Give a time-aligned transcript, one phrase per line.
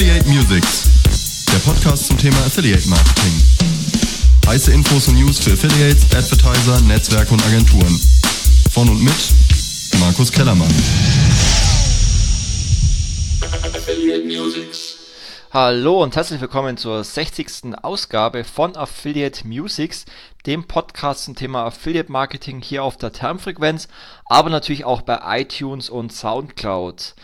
[0.00, 3.32] Affiliate Musics, der Podcast zum Thema Affiliate Marketing.
[4.46, 8.00] Heiße Infos und News für Affiliates, Advertiser, Netzwerke und Agenturen.
[8.72, 9.12] Von und mit
[10.00, 10.72] Markus Kellermann.
[13.74, 14.96] Affiliate Musics.
[15.52, 17.74] Hallo und herzlich willkommen zur 60.
[17.82, 20.06] Ausgabe von Affiliate Musics,
[20.46, 23.86] dem Podcast zum Thema Affiliate Marketing hier auf der Termfrequenz,
[24.24, 27.14] aber natürlich auch bei iTunes und Soundcloud.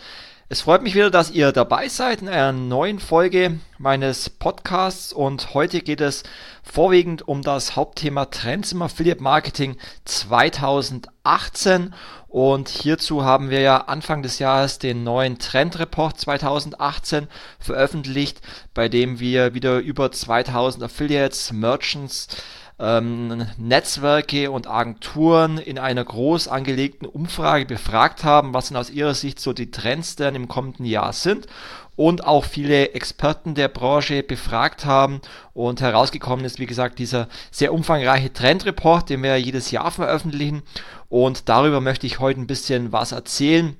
[0.49, 5.11] Es freut mich wieder, dass ihr dabei seid in einer neuen Folge meines Podcasts.
[5.11, 6.23] Und heute geht es
[6.63, 9.75] vorwiegend um das Hauptthema Trends im Affiliate Marketing
[10.05, 11.93] 2018
[12.29, 17.27] und hierzu haben wir ja Anfang des Jahres den neuen Trendreport 2018
[17.59, 18.39] veröffentlicht,
[18.73, 22.27] bei dem wir wieder über 2000 Affiliates, Merchants,
[22.79, 29.13] ähm, Netzwerke und Agenturen in einer groß angelegten Umfrage befragt haben, was denn aus ihrer
[29.13, 31.47] Sicht so die Trends denn im kommenden Jahr sind.
[31.95, 35.19] Und auch viele Experten der Branche befragt haben.
[35.53, 40.61] Und herausgekommen ist, wie gesagt, dieser sehr umfangreiche Trendreport, den wir jedes Jahr veröffentlichen.
[41.09, 43.75] Und darüber möchte ich heute ein bisschen was erzählen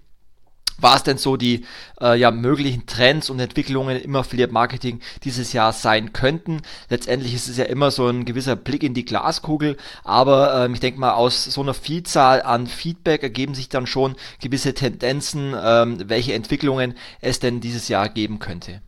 [0.80, 1.66] was denn so die
[2.02, 6.62] äh, ja, möglichen Trends und Entwicklungen im Affiliate Marketing dieses Jahr sein könnten.
[6.90, 10.80] Letztendlich ist es ja immer so ein gewisser Blick in die Glaskugel, aber ähm, ich
[10.80, 15.98] denke mal, aus so einer Vielzahl an Feedback ergeben sich dann schon gewisse Tendenzen, ähm,
[16.08, 18.82] welche Entwicklungen es denn dieses Jahr geben könnte.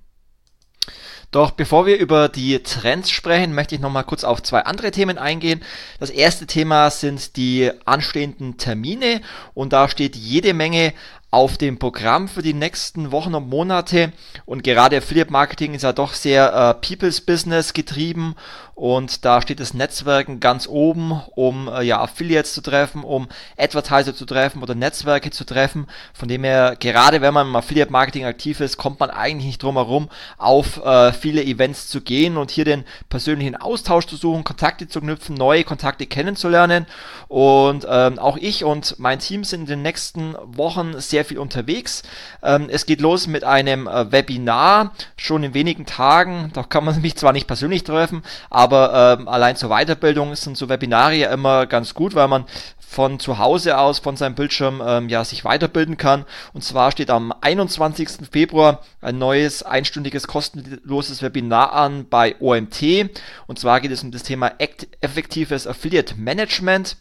[1.31, 5.19] Doch bevor wir über die Trends sprechen, möchte ich nochmal kurz auf zwei andere Themen
[5.19, 5.61] eingehen.
[5.99, 9.21] Das erste Thema sind die anstehenden Termine
[9.53, 10.91] und da steht jede Menge
[11.31, 14.11] auf dem Programm für die nächsten Wochen und Monate.
[14.45, 18.35] Und gerade Affiliate Marketing ist ja doch sehr äh, People's Business getrieben
[18.79, 23.27] und da steht das Netzwerken ganz oben, um äh, ja Affiliates zu treffen, um
[23.57, 25.87] Advertiser zu treffen oder Netzwerke zu treffen.
[26.13, 29.63] Von dem her, gerade wenn man im Affiliate Marketing aktiv ist, kommt man eigentlich nicht
[29.63, 34.45] drum herum, auf äh, viele Events zu gehen und hier den persönlichen Austausch zu suchen,
[34.45, 36.85] Kontakte zu knüpfen, neue Kontakte kennenzulernen.
[37.27, 42.03] Und ähm, auch ich und mein Team sind in den nächsten Wochen sehr viel unterwegs.
[42.41, 46.51] Ähm, es geht los mit einem äh, Webinar, schon in wenigen Tagen.
[46.53, 50.55] Da kann man mich zwar nicht persönlich treffen, aber aber ähm, allein zur Weiterbildung sind
[50.55, 52.45] so Webinare ja immer ganz gut, weil man
[52.77, 56.25] von zu Hause aus, von seinem Bildschirm, ähm, ja, sich weiterbilden kann.
[56.53, 58.27] Und zwar steht am 21.
[58.31, 63.09] Februar ein neues einstündiges kostenloses Webinar an bei OMT.
[63.47, 64.51] Und zwar geht es um das Thema
[65.01, 66.97] effektives Affiliate Management.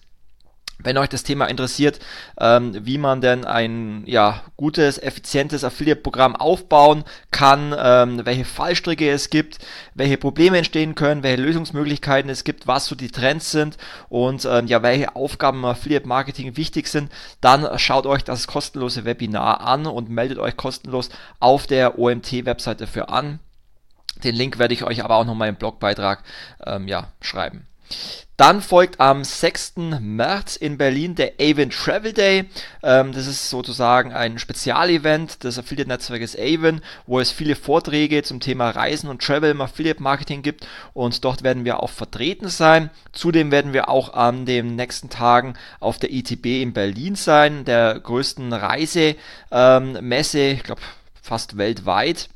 [0.80, 1.98] Wenn euch das Thema interessiert,
[2.40, 7.02] ähm, wie man denn ein ja, gutes, effizientes Affiliate-Programm aufbauen
[7.32, 9.58] kann, ähm, welche Fallstricke es gibt,
[9.94, 13.76] welche Probleme entstehen können, welche Lösungsmöglichkeiten es gibt, was so die Trends sind
[14.08, 17.10] und ähm, ja, welche Aufgaben im Affiliate-Marketing wichtig sind,
[17.40, 21.10] dann schaut euch das kostenlose Webinar an und meldet euch kostenlos
[21.40, 23.40] auf der OMT-Webseite dafür an.
[24.22, 26.22] Den Link werde ich euch aber auch nochmal im Blogbeitrag
[26.64, 27.66] ähm, ja, schreiben.
[28.38, 29.99] Dann folgt am 6.
[30.00, 32.44] März in Berlin der Avon Travel Day.
[32.84, 38.71] Ähm, das ist sozusagen ein Spezialevent des Affiliate-Netzwerkes Avon, wo es viele Vorträge zum Thema
[38.71, 42.91] Reisen und Travel im Affiliate-Marketing gibt und dort werden wir auch vertreten sein.
[43.12, 47.99] Zudem werden wir auch an den nächsten Tagen auf der ITB in Berlin sein, der
[47.99, 49.19] größten Reisemesse,
[49.50, 50.82] ähm, ich glaube
[51.20, 52.28] fast weltweit.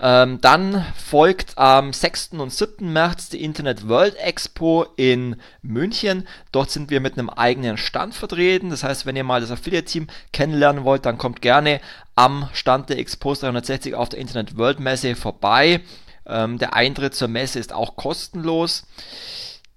[0.00, 2.30] Ähm, dann folgt am 6.
[2.34, 2.92] und 7.
[2.92, 6.26] März die Internet World Expo in München.
[6.52, 8.70] Dort sind wir mit einem eigenen Stand vertreten.
[8.70, 11.80] Das heißt, wenn ihr mal das Affiliate-Team kennenlernen wollt, dann kommt gerne
[12.14, 15.80] am Stand der Expo 360 auf der Internet World Messe vorbei.
[16.26, 18.86] Ähm, der Eintritt zur Messe ist auch kostenlos.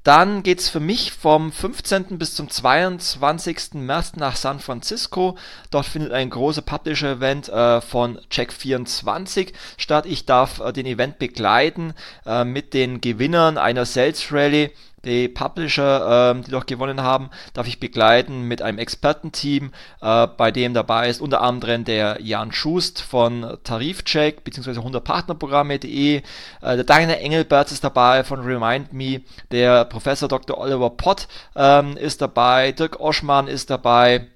[0.04, 2.18] Dann geht es für mich vom 15.
[2.18, 3.76] bis zum 22.
[3.76, 5.38] März nach San Francisco.
[5.70, 10.08] Dort findet ein großer Publisher-Event äh, von Check24 statt.
[10.08, 11.94] Ich darf äh, den Event begleiten
[12.26, 14.72] äh, mit den Gewinnern einer Sales Rally
[15.06, 19.72] die Publisher, ähm, die dort gewonnen haben, darf ich begleiten mit einem Expertenteam,
[20.02, 24.80] äh, bei dem dabei ist unter anderem der Jan Schust von Tarifcheck bzw.
[24.80, 26.22] 100partnerprogramme.de, äh,
[26.62, 29.22] der Daniel Engelbert ist dabei von Remind Me,
[29.52, 30.58] der Professor Dr.
[30.58, 34.28] Oliver Pott ähm, ist dabei, Dirk Oschmann ist dabei,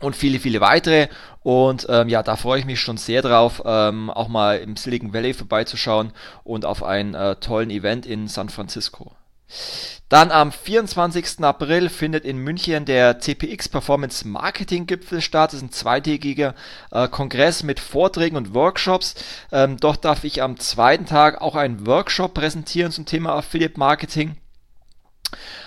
[0.00, 1.08] und viele, viele weitere.
[1.42, 5.12] Und ähm, ja, da freue ich mich schon sehr drauf, ähm, auch mal im Silicon
[5.12, 6.12] Valley vorbeizuschauen
[6.44, 9.12] und auf einen äh, tollen Event in San Francisco.
[10.08, 11.44] Dann am 24.
[11.44, 15.52] April findet in München der CPX Performance Marketing Gipfel statt.
[15.52, 16.54] Das ist ein zweitägiger
[16.90, 19.14] äh, Kongress mit Vorträgen und Workshops.
[19.52, 24.36] Ähm, dort darf ich am zweiten Tag auch einen Workshop präsentieren zum Thema Affiliate Marketing.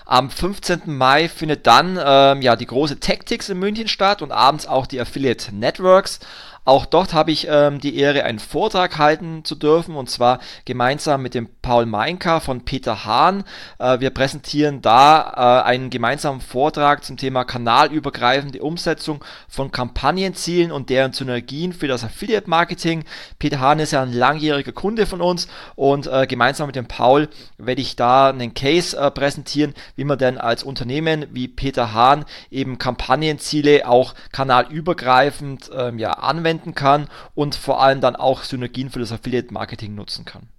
[0.06, 0.82] Am 15.
[0.86, 5.00] Mai findet dann ähm, ja die große Tactics in München statt und abends auch die
[5.00, 6.20] Affiliate Networks.
[6.64, 11.24] Auch dort habe ich ähm, die Ehre, einen Vortrag halten zu dürfen und zwar gemeinsam
[11.24, 13.44] mit dem Paul Meinka von Peter Hahn.
[13.80, 20.92] Äh, wir präsentieren da äh, einen gemeinsamen Vortrag zum Thema kanalübergreifende Umsetzung von Kampagnenzielen und
[20.92, 23.06] deren Synergien für das Affiliate Marketing.
[23.40, 27.28] Peter Hahn ist ja ein langjähriger Kunde von uns und äh, gemeinsam mit dem Paul
[27.58, 32.26] werde ich da einen Case äh, präsentieren, wie man denn als Unternehmen wie Peter Hahn
[32.52, 36.12] eben Kampagnenziele auch kanalübergreifend ähm, ja,
[36.52, 40.50] anwenden kann und vor allem dann auch Synergien für das Affiliate Marketing nutzen kann.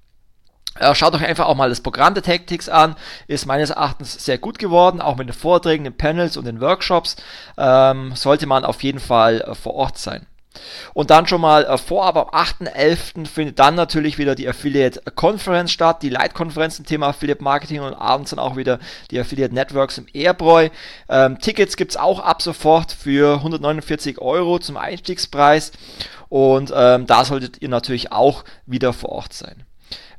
[0.78, 2.96] Äh, schaut euch einfach auch mal das Programm der Tactics an.
[3.26, 7.16] Ist meines Erachtens sehr gut geworden, auch mit den Vorträgen, den Panels und den Workshops.
[7.58, 10.26] Ähm, sollte man auf jeden Fall äh, vor Ort sein.
[10.94, 13.26] Und dann schon mal äh, vorab am 8.11.
[13.26, 17.94] findet dann natürlich wieder die Affiliate Conference statt, die Leitkonferenz zum Thema Affiliate Marketing und
[17.94, 18.78] abends dann auch wieder
[19.10, 20.68] die Affiliate Networks im Airbräu.
[21.08, 25.72] Ähm, Tickets gibt es auch ab sofort für 149 Euro zum Einstiegspreis
[26.28, 29.61] und ähm, da solltet ihr natürlich auch wieder vor Ort sein.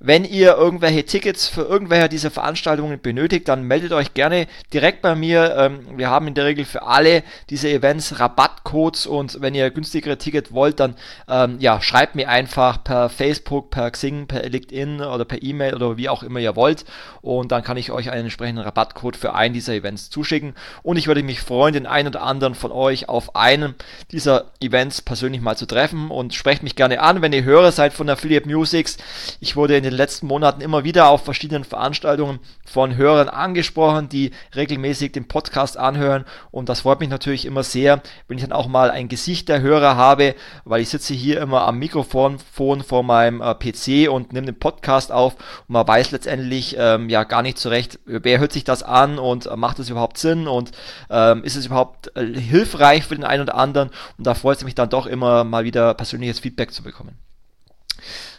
[0.05, 5.15] Wenn ihr irgendwelche Tickets für irgendwelche dieser Veranstaltungen benötigt, dann meldet euch gerne direkt bei
[5.15, 5.55] mir.
[5.57, 10.17] Ähm, wir haben in der Regel für alle diese Events Rabattcodes und wenn ihr günstigere
[10.17, 10.95] Ticket wollt, dann
[11.29, 15.95] ähm, ja, schreibt mir einfach per Facebook, per Xing, per LinkedIn oder per E-Mail oder
[15.95, 16.83] wie auch immer ihr wollt
[17.21, 21.07] und dann kann ich euch einen entsprechenden Rabattcode für einen dieser Events zuschicken und ich
[21.07, 23.73] würde mich freuen, den einen oder anderen von euch auf einem
[24.11, 27.93] dieser Events persönlich mal zu treffen und sprecht mich gerne an, wenn ihr Hörer seid
[27.93, 28.97] von Affiliate Musics.
[29.39, 34.09] Ich wurde in den den letzten Monaten immer wieder auf verschiedenen Veranstaltungen von Hörern angesprochen,
[34.09, 36.25] die regelmäßig den Podcast anhören.
[36.51, 39.61] Und das freut mich natürlich immer sehr, wenn ich dann auch mal ein Gesicht der
[39.61, 40.35] Hörer habe,
[40.65, 45.11] weil ich sitze hier immer am Mikrofon vor meinem äh, PC und nehme den Podcast
[45.11, 45.35] auf
[45.67, 49.19] und man weiß letztendlich ähm, ja gar nicht so recht, wer hört sich das an
[49.19, 50.71] und äh, macht es überhaupt Sinn und
[51.09, 53.89] ähm, ist es überhaupt äh, hilfreich für den einen oder anderen.
[54.17, 57.17] Und da freut es mich dann doch immer mal wieder persönliches Feedback zu bekommen.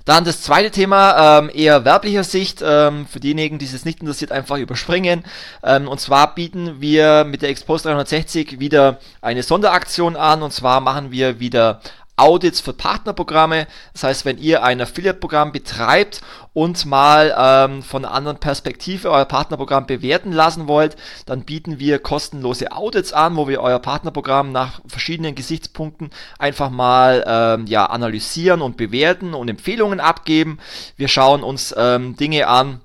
[0.05, 4.33] Dann das zweite Thema, ähm, eher werblicher Sicht, ähm, für diejenigen, die es nicht interessiert,
[4.33, 5.25] einfach überspringen.
[5.63, 10.43] Ähm, und zwar bieten wir mit der Expose 360 wieder eine Sonderaktion an.
[10.43, 11.81] Und zwar machen wir wieder
[12.17, 13.67] Audits für Partnerprogramme.
[13.93, 16.21] Das heißt, wenn ihr ein Affiliate-Programm betreibt
[16.53, 20.97] und mal ähm, von einer anderen Perspektive euer Partnerprogramm bewerten lassen wollt,
[21.27, 27.25] dann bieten wir kostenlose Audits an, wo wir euer Partnerprogramm nach verschiedenen Gesichtspunkten einfach mal
[27.27, 30.59] ähm, ja, analysieren und bewerten und Empfehlungen abgeben.
[30.97, 32.81] Wir schauen uns ähm, Dinge an,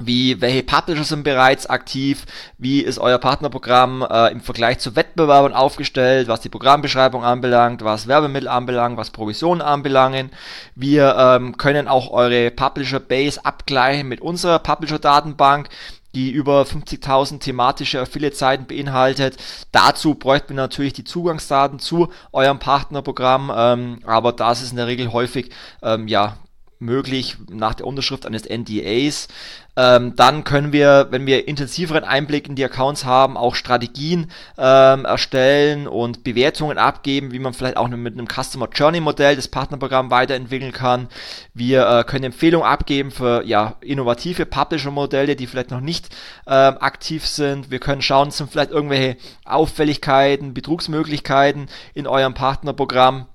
[0.00, 2.24] wie welche Publisher sind bereits aktiv,
[2.56, 8.06] wie ist euer Partnerprogramm äh, im Vergleich zu Wettbewerbern aufgestellt, was die Programmbeschreibung anbelangt, was
[8.06, 10.30] Werbemittel anbelangt, was Provisionen anbelangen.
[10.76, 15.68] Wir ähm, können auch eure Publisher Base abgleichen mit unserer Publisher Datenbank
[16.14, 19.36] die über 50.000 thematische Affiliate-Seiten beinhaltet.
[19.72, 24.86] Dazu bräuchten wir natürlich die Zugangsdaten zu eurem Partnerprogramm, ähm, aber das ist in der
[24.86, 25.50] Regel häufig
[25.82, 26.38] ähm, ja
[26.78, 29.28] möglich nach der Unterschrift eines NDAs.
[29.76, 35.04] Ähm, dann können wir, wenn wir intensiveren Einblick in die Accounts haben, auch Strategien ähm,
[35.04, 40.10] erstellen und Bewertungen abgeben, wie man vielleicht auch mit einem Customer Journey Modell das Partnerprogramm
[40.10, 41.08] weiterentwickeln kann.
[41.54, 46.08] Wir äh, können Empfehlungen abgeben für ja, innovative Publisher Modelle, die vielleicht noch nicht
[46.48, 47.70] ähm, aktiv sind.
[47.70, 53.26] Wir können schauen, sind vielleicht irgendwelche Auffälligkeiten, Betrugsmöglichkeiten in eurem Partnerprogramm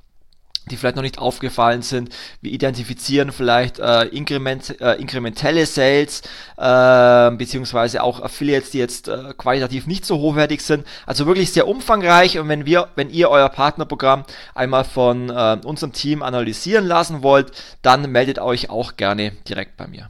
[0.69, 2.09] die vielleicht noch nicht aufgefallen sind.
[2.41, 6.21] Wir identifizieren vielleicht äh, Inkrement, äh, inkrementelle Sales,
[6.57, 10.85] äh, beziehungsweise auch Affiliates, die jetzt äh, qualitativ nicht so hochwertig sind.
[11.05, 14.23] Also wirklich sehr umfangreich und wenn wir, wenn ihr euer Partnerprogramm
[14.55, 17.51] einmal von äh, unserem Team analysieren lassen wollt,
[17.81, 20.09] dann meldet euch auch gerne direkt bei mir.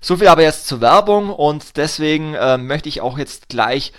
[0.00, 3.92] So viel aber jetzt zur Werbung und deswegen äh, möchte ich auch jetzt gleich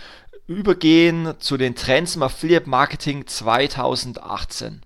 [0.47, 4.81] übergehen zu den Trends im Affiliate Marketing 2018.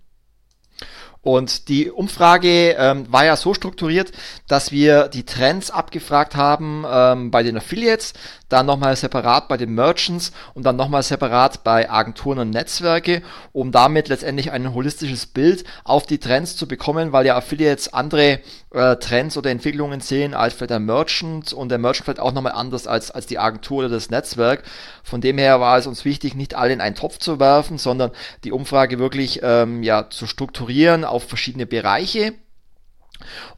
[1.28, 4.14] Und die Umfrage ähm, war ja so strukturiert,
[4.48, 8.14] dass wir die Trends abgefragt haben ähm, bei den Affiliates,
[8.50, 13.72] dann nochmal separat bei den Merchants und dann nochmal separat bei Agenturen und Netzwerke, um
[13.72, 18.40] damit letztendlich ein holistisches Bild auf die Trends zu bekommen, weil ja Affiliates andere
[18.72, 22.54] äh, Trends oder Entwicklungen sehen als für der Merchant und der Merchant vielleicht auch nochmal
[22.54, 24.64] anders als, als die Agentur oder das Netzwerk.
[25.04, 28.12] Von dem her war es uns wichtig, nicht alle in einen Topf zu werfen, sondern
[28.44, 32.34] die Umfrage wirklich ähm, ja, zu strukturieren auf verschiedene Bereiche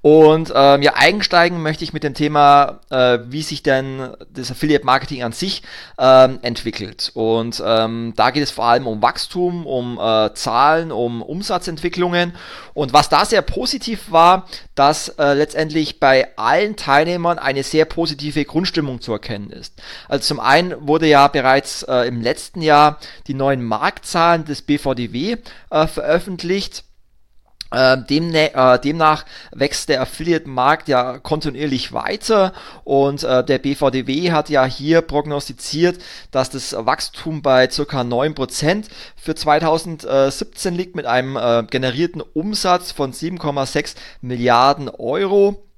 [0.01, 4.85] und ähm, ja, einsteigen möchte ich mit dem Thema, äh, wie sich denn das Affiliate
[4.85, 5.61] Marketing an sich
[5.97, 7.11] ähm, entwickelt.
[7.13, 12.33] Und ähm, da geht es vor allem um Wachstum, um äh, Zahlen, um Umsatzentwicklungen.
[12.73, 18.45] Und was da sehr positiv war, dass äh, letztendlich bei allen Teilnehmern eine sehr positive
[18.45, 19.73] Grundstimmung zu erkennen ist.
[20.07, 25.37] Also zum einen wurde ja bereits äh, im letzten Jahr die neuen Marktzahlen des BVDW
[25.71, 26.85] äh, veröffentlicht
[27.71, 35.99] demnach wächst der Affiliate-Markt ja kontinuierlich weiter und äh, der BVDW hat ja hier prognostiziert,
[36.31, 38.01] dass das Wachstum bei ca.
[38.01, 38.85] 9%
[39.15, 45.68] für 2017 liegt mit einem äh, generierten Umsatz von 7,6 Milliarden Euro.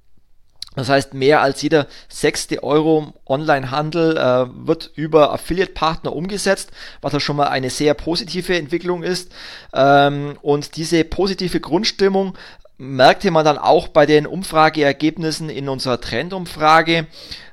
[0.76, 7.20] Das heißt, mehr als jeder sechste Euro Online-Handel äh, wird über Affiliate-Partner umgesetzt, was ja
[7.20, 9.34] schon mal eine sehr positive Entwicklung ist.
[9.74, 12.38] Ähm, und diese positive Grundstimmung
[12.82, 17.06] merkte man dann auch bei den Umfrageergebnissen in unserer Trendumfrage.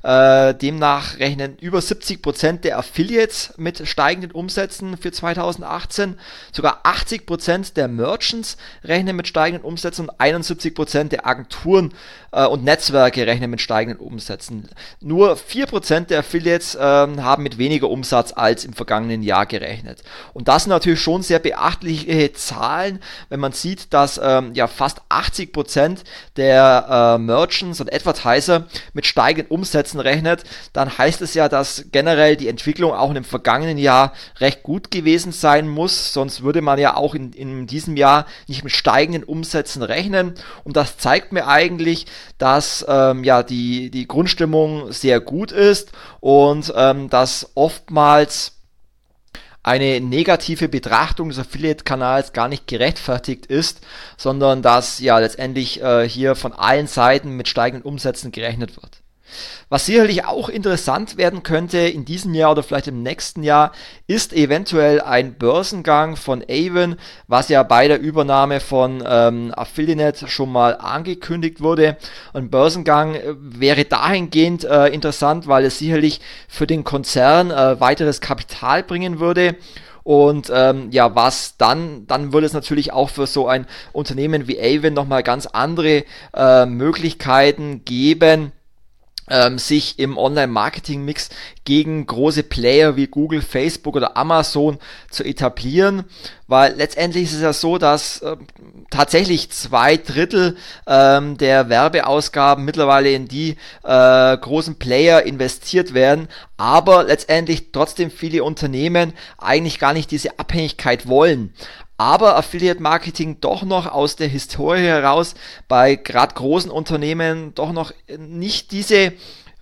[0.02, 6.18] Äh, demnach rechnen über 70% der Affiliates mit steigenden Umsätzen für 2018.
[6.52, 11.92] Sogar 80% der Merchants rechnen mit steigenden Umsätzen und 71% der Agenturen
[12.30, 14.68] äh, und Netzwerke rechnen mit steigenden Umsätzen.
[15.00, 20.04] Nur 4% der Affiliates äh, haben mit weniger Umsatz als im vergangenen Jahr gerechnet.
[20.32, 25.02] Und das sind natürlich schon sehr beachtliche Zahlen, wenn man sieht, dass ähm, ja fast
[25.18, 25.98] 80%
[26.36, 32.36] der äh, Merchants und Advertiser mit steigenden Umsätzen rechnet, dann heißt es ja, dass generell
[32.36, 36.12] die Entwicklung auch im vergangenen Jahr recht gut gewesen sein muss.
[36.12, 40.34] Sonst würde man ja auch in, in diesem Jahr nicht mit steigenden Umsätzen rechnen.
[40.64, 42.06] Und das zeigt mir eigentlich,
[42.38, 48.57] dass ähm, ja die, die Grundstimmung sehr gut ist und ähm, dass oftmals
[49.68, 53.80] eine negative Betrachtung des Affiliate-Kanals gar nicht gerechtfertigt ist,
[54.16, 58.97] sondern dass ja letztendlich äh, hier von allen Seiten mit steigenden Umsätzen gerechnet wird.
[59.70, 63.72] Was sicherlich auch interessant werden könnte in diesem Jahr oder vielleicht im nächsten Jahr,
[64.06, 70.50] ist eventuell ein Börsengang von Avon, was ja bei der Übernahme von ähm, Affiliate schon
[70.50, 71.98] mal angekündigt wurde.
[72.32, 78.22] Ein Börsengang äh, wäre dahingehend äh, interessant, weil es sicherlich für den Konzern äh, weiteres
[78.22, 79.56] Kapital bringen würde.
[80.02, 84.58] Und ähm, ja, was dann, dann würde es natürlich auch für so ein Unternehmen wie
[84.58, 86.04] Avon nochmal ganz andere
[86.34, 88.52] äh, Möglichkeiten geben
[89.30, 91.30] ähm, sich im Online-Marketing-Mix
[91.64, 94.78] gegen große Player wie Google, Facebook oder Amazon
[95.10, 96.04] zu etablieren,
[96.46, 98.36] weil letztendlich ist es ja so, dass äh,
[98.90, 100.56] tatsächlich zwei Drittel
[100.86, 108.44] ähm, der Werbeausgaben mittlerweile in die äh, großen Player investiert werden, aber letztendlich trotzdem viele
[108.44, 111.52] Unternehmen eigentlich gar nicht diese Abhängigkeit wollen
[111.98, 115.34] aber Affiliate Marketing doch noch aus der Historie heraus
[115.66, 119.12] bei gerade großen Unternehmen doch noch nicht diese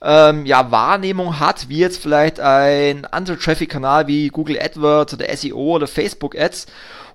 [0.03, 5.77] ähm, ja, Wahrnehmung hat, wie jetzt vielleicht ein anderer Traffic-Kanal wie Google AdWords oder SEO
[5.77, 6.67] oder Facebook Ads.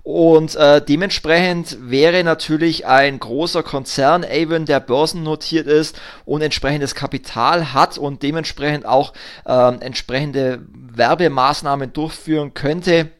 [0.04, 7.74] Und äh, dementsprechend wäre natürlich ein großer Konzern Avon, der börsennotiert ist und entsprechendes Kapital
[7.74, 9.14] hat und dementsprechend auch
[9.46, 13.12] äh, entsprechende Werbemaßnahmen durchführen könnte,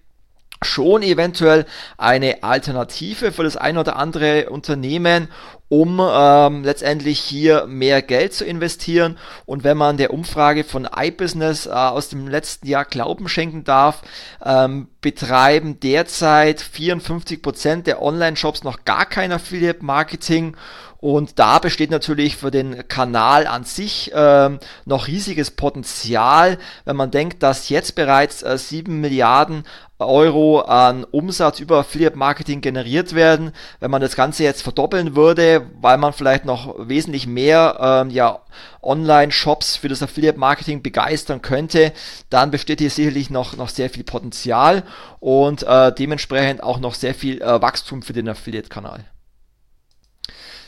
[0.64, 1.66] schon eventuell
[1.98, 5.28] eine Alternative für das ein oder andere Unternehmen,
[5.70, 9.18] um ähm, letztendlich hier mehr Geld zu investieren.
[9.46, 14.02] Und wenn man der Umfrage von iBusiness äh, aus dem letzten Jahr Glauben schenken darf,
[14.44, 20.56] ähm, betreiben derzeit 54 Prozent der Online-Shops noch gar kein Affiliate-Marketing
[21.02, 27.10] und da besteht natürlich für den Kanal an sich ähm, noch riesiges Potenzial, wenn man
[27.10, 29.64] denkt, dass jetzt bereits äh, 7 Milliarden
[29.98, 33.52] Euro an Umsatz über Affiliate Marketing generiert werden.
[33.80, 38.40] Wenn man das Ganze jetzt verdoppeln würde, weil man vielleicht noch wesentlich mehr ähm, ja,
[38.84, 41.94] Online-Shops für das Affiliate Marketing begeistern könnte,
[42.30, 44.84] dann besteht hier sicherlich noch, noch sehr viel Potenzial
[45.20, 49.06] und äh, dementsprechend auch noch sehr viel äh, Wachstum für den Affiliate-Kanal.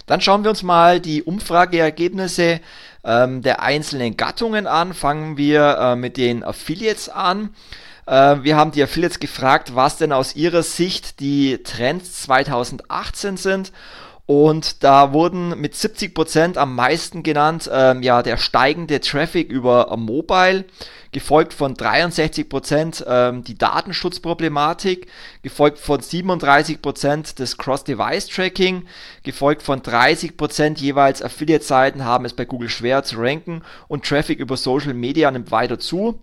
[0.05, 2.59] Dann schauen wir uns mal die Umfrageergebnisse
[3.03, 4.93] ähm, der einzelnen Gattungen an.
[4.93, 7.53] Fangen wir äh, mit den Affiliates an.
[8.05, 13.71] Äh, wir haben die Affiliates gefragt, was denn aus ihrer Sicht die Trends 2018 sind
[14.25, 20.63] und da wurden mit 70% am meisten genannt, ähm, ja, der steigende Traffic über Mobile,
[21.13, 25.07] gefolgt von 63% ähm, die Datenschutzproblematik,
[25.41, 28.85] gefolgt von 37% das Cross-Device-Tracking,
[29.23, 34.57] gefolgt von 30% jeweils Affiliate-Seiten haben es bei Google schwer zu ranken und Traffic über
[34.57, 36.19] Social Media nimmt weiter zu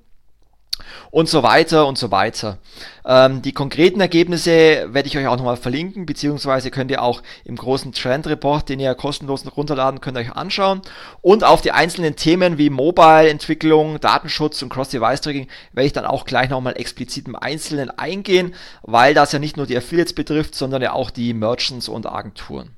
[1.10, 2.58] und so weiter und so weiter.
[3.04, 7.56] Ähm, die konkreten Ergebnisse werde ich euch auch nochmal verlinken, beziehungsweise könnt ihr auch im
[7.56, 10.82] großen Trend Report, den ihr kostenlos runterladen könnt, euch anschauen.
[11.22, 16.50] Und auf die einzelnen Themen wie Mobile-Entwicklung, Datenschutz und Cross-Device-Tracking werde ich dann auch gleich
[16.50, 20.92] nochmal explizit im Einzelnen eingehen, weil das ja nicht nur die Affiliates betrifft, sondern ja
[20.92, 22.70] auch die Merchants und Agenturen.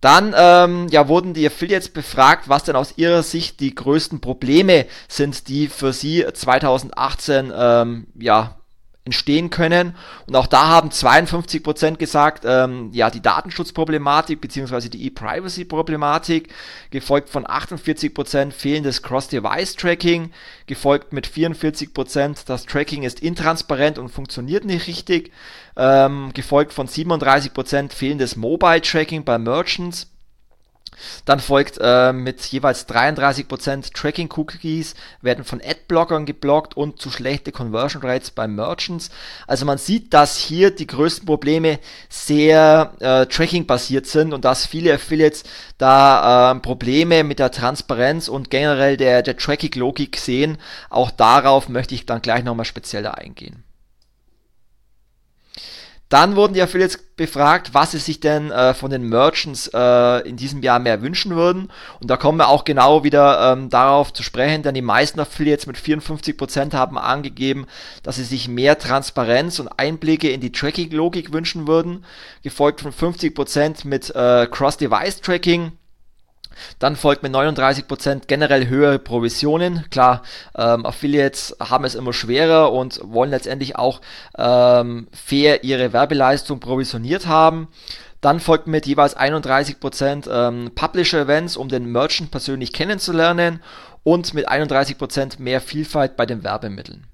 [0.00, 4.86] Dann ähm, ja, wurden die Affiliates befragt, was denn aus ihrer Sicht die größten Probleme
[5.08, 8.59] sind, die für sie 2018 ähm, ja,
[9.10, 9.96] entstehen können.
[10.26, 14.88] Und auch da haben 52% gesagt, ähm, ja, die Datenschutzproblematik bzw.
[14.88, 16.48] die E-Privacy-Problematik,
[16.90, 20.30] gefolgt von 48% fehlendes Cross-Device-Tracking,
[20.66, 25.32] gefolgt mit 44%, das Tracking ist intransparent und funktioniert nicht richtig,
[25.76, 30.09] ähm, gefolgt von 37% fehlendes Mobile-Tracking bei Merchants,
[31.24, 38.02] dann folgt äh, mit jeweils 33% Tracking-Cookies, werden von Adblockern geblockt und zu schlechte Conversion
[38.02, 39.10] Rates bei Merchants.
[39.46, 41.78] Also man sieht, dass hier die größten Probleme
[42.08, 45.44] sehr äh, Tracking-basiert sind und dass viele Affiliates
[45.78, 50.58] da äh, Probleme mit der Transparenz und generell der, der Tracking-Logik sehen.
[50.88, 53.64] Auch darauf möchte ich dann gleich nochmal spezieller eingehen.
[56.10, 60.36] Dann wurden die Affiliates befragt, was sie sich denn äh, von den Merchants äh, in
[60.36, 61.70] diesem Jahr mehr wünschen würden.
[62.00, 65.68] Und da kommen wir auch genau wieder ähm, darauf zu sprechen, denn die meisten Affiliates
[65.68, 67.66] mit 54% haben angegeben,
[68.02, 72.04] dass sie sich mehr Transparenz und Einblicke in die Tracking-Logik wünschen würden,
[72.42, 75.72] gefolgt von 50% mit äh, Cross-Device-Tracking
[76.78, 79.84] dann folgt mit 39% generell höhere Provisionen.
[79.90, 80.22] Klar,
[80.56, 84.00] ähm, Affiliates haben es immer schwerer und wollen letztendlich auch
[84.38, 87.68] ähm, fair ihre Werbeleistung provisioniert haben.
[88.20, 93.62] Dann folgt mit jeweils 31% ähm, Publisher-Events, um den Merchant persönlich kennenzulernen
[94.02, 97.06] und mit 31% mehr Vielfalt bei den Werbemitteln.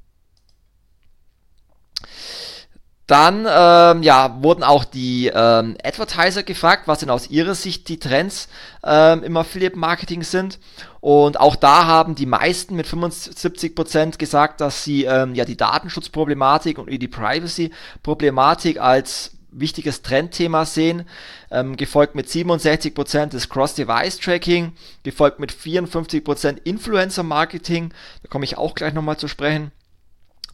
[3.06, 8.00] Dann ähm, ja, wurden auch die ähm, Advertiser gefragt, was denn aus ihrer Sicht die
[8.00, 8.48] Trends
[8.82, 10.58] ähm, im Affiliate-Marketing sind.
[11.00, 16.78] Und auch da haben die meisten mit 75% gesagt, dass sie ähm, ja die Datenschutzproblematik
[16.78, 21.04] und die Privacy-Problematik als wichtiges Trendthema sehen,
[21.50, 24.72] ähm, gefolgt mit 67% des Cross-Device-Tracking,
[25.02, 29.72] gefolgt mit 54% Influencer-Marketing, da komme ich auch gleich nochmal zu sprechen,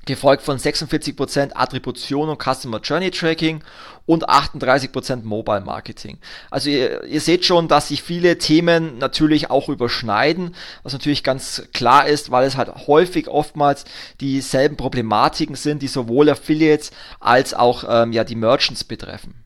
[0.04, 3.62] gefolgt von 46% Attribution und Customer Journey Tracking
[4.04, 6.18] und 38% Mobile Marketing.
[6.50, 11.62] Also ihr, ihr, seht schon, dass sich viele Themen natürlich auch überschneiden, was natürlich ganz
[11.72, 13.84] klar ist, weil es halt häufig oftmals
[14.20, 19.44] dieselben Problematiken sind, die sowohl Affiliates als auch ähm, ja die Merchants betreffen.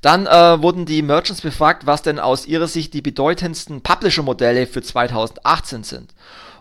[0.00, 4.82] Dann äh, wurden die Merchants befragt, was denn aus ihrer Sicht die bedeutendsten Publisher-Modelle für
[4.82, 6.14] 2018 sind.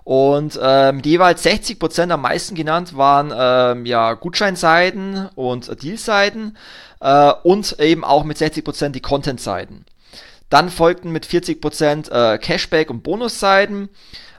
[0.04, 6.58] Und ähm, jeweils 60% am meisten genannt waren ähm, ja Gutscheinseiten und Dealseiten
[7.00, 9.86] äh, und eben auch mit 60% die Content-Seiten.
[10.50, 13.90] Dann folgten mit 40% äh, Cashback und Bonusseiten,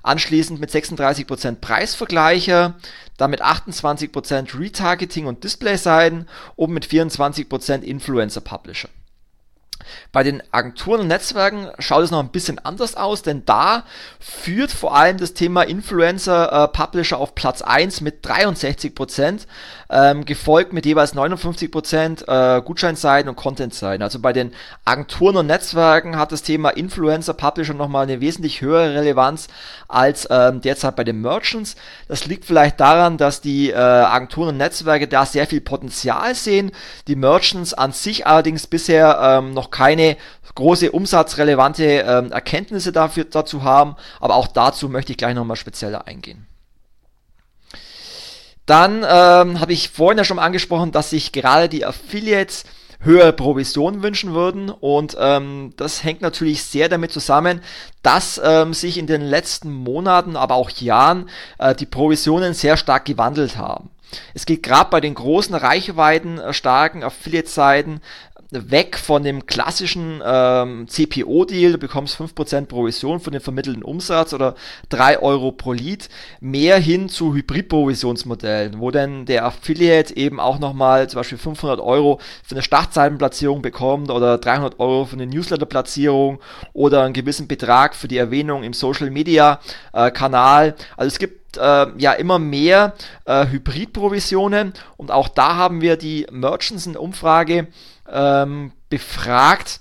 [0.02, 2.74] anschließend mit 36% Preisvergleiche,
[3.16, 8.90] dann mit 28% Retargeting und Display-Seiten und mit 24% Influencer-Publisher.
[10.12, 13.84] Bei den Agenturen und Netzwerken schaut es noch ein bisschen anders aus, denn da
[14.20, 19.46] führt vor allem das Thema Influencer äh, Publisher auf Platz 1 mit 63%,
[19.90, 24.02] ähm, gefolgt mit jeweils 59% äh, Gutscheinseiten und Contentseiten.
[24.02, 24.52] Also bei den
[24.84, 29.48] Agenturen und Netzwerken hat das Thema Influencer Publisher nochmal eine wesentlich höhere Relevanz
[29.88, 31.76] als ähm, derzeit bei den Merchants.
[32.08, 36.72] Das liegt vielleicht daran, dass die äh, Agenturen und Netzwerke da sehr viel Potenzial sehen,
[37.08, 40.16] die Merchants an sich allerdings bisher ähm, noch keine
[40.54, 46.06] große umsatzrelevante ähm, Erkenntnisse dafür, dazu haben, aber auch dazu möchte ich gleich nochmal spezieller
[46.06, 46.46] eingehen.
[48.66, 52.64] Dann ähm, habe ich vorhin ja schon angesprochen, dass sich gerade die Affiliates
[53.00, 57.60] höhere Provisionen wünschen würden und ähm, das hängt natürlich sehr damit zusammen,
[58.02, 63.04] dass ähm, sich in den letzten Monaten, aber auch Jahren äh, die Provisionen sehr stark
[63.04, 63.90] gewandelt haben.
[64.32, 68.00] Es geht gerade bei den großen Reichweiten äh, starken Affiliate-Seiten
[68.54, 74.54] weg von dem klassischen ähm, CPO-Deal, du bekommst 5% Provision für den vermittelten Umsatz oder
[74.88, 76.08] 3 Euro pro Lead,
[76.40, 82.20] mehr hin zu Hybrid-Provisionsmodellen, wo dann der Affiliate eben auch nochmal zum Beispiel 500 Euro
[82.42, 86.40] für eine Startseitenplatzierung bekommt oder 300 Euro für eine Newsletter-Platzierung
[86.72, 90.68] oder einen gewissen Betrag für die Erwähnung im Social-Media-Kanal.
[90.68, 95.96] Äh, also es gibt äh, ja immer mehr äh, Hybrid-Provisionen und auch da haben wir
[95.96, 97.68] die Merchants in Umfrage
[98.10, 99.80] ähm, befragt,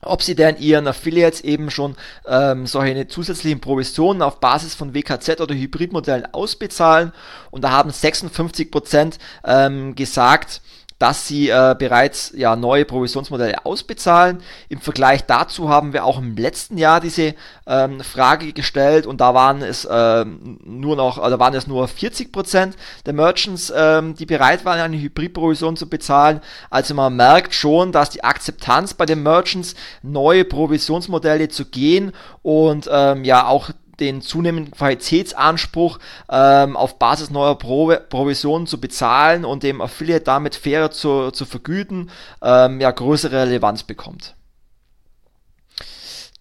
[0.00, 5.40] ob sie denn ihren Affiliates eben schon ähm, solche zusätzlichen Provisionen auf Basis von WKZ
[5.40, 7.12] oder Hybridmodellen ausbezahlen.
[7.50, 10.60] Und da haben 56% ähm, gesagt,
[10.98, 14.42] dass sie äh, bereits ja, neue Provisionsmodelle ausbezahlen.
[14.68, 17.34] Im Vergleich dazu haben wir auch im letzten Jahr diese
[17.66, 22.72] ähm, Frage gestellt und da waren es äh, nur noch, oder waren es nur 40%
[23.06, 26.40] der Merchants, ähm, die bereit waren, eine Hybridprovision zu bezahlen.
[26.70, 32.88] Also man merkt schon, dass die Akzeptanz bei den Merchants, neue Provisionsmodelle zu gehen und
[32.90, 35.98] ähm, ja auch den zunehmenden Qualitätsanspruch
[36.30, 41.44] ähm, auf Basis neuer Pro Provisionen zu bezahlen und dem Affiliate damit fairer zu, zu
[41.44, 42.10] vergüten,
[42.42, 44.34] ähm, ja, größere Relevanz bekommt.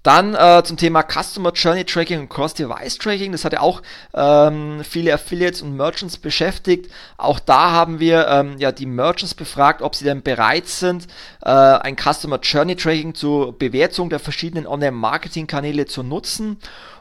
[0.07, 3.33] Dann äh, zum Thema Customer Journey Tracking und Cross-Device Tracking.
[3.33, 3.81] Das hat ja auch
[4.13, 6.89] ähm, viele Affiliates und Merchants beschäftigt.
[7.17, 11.07] Auch da haben wir ähm, ja die Merchants befragt, ob sie denn bereit sind,
[11.41, 16.57] äh, ein Customer Journey Tracking zur Bewertung der verschiedenen Online-Marketing-Kanäle zu nutzen.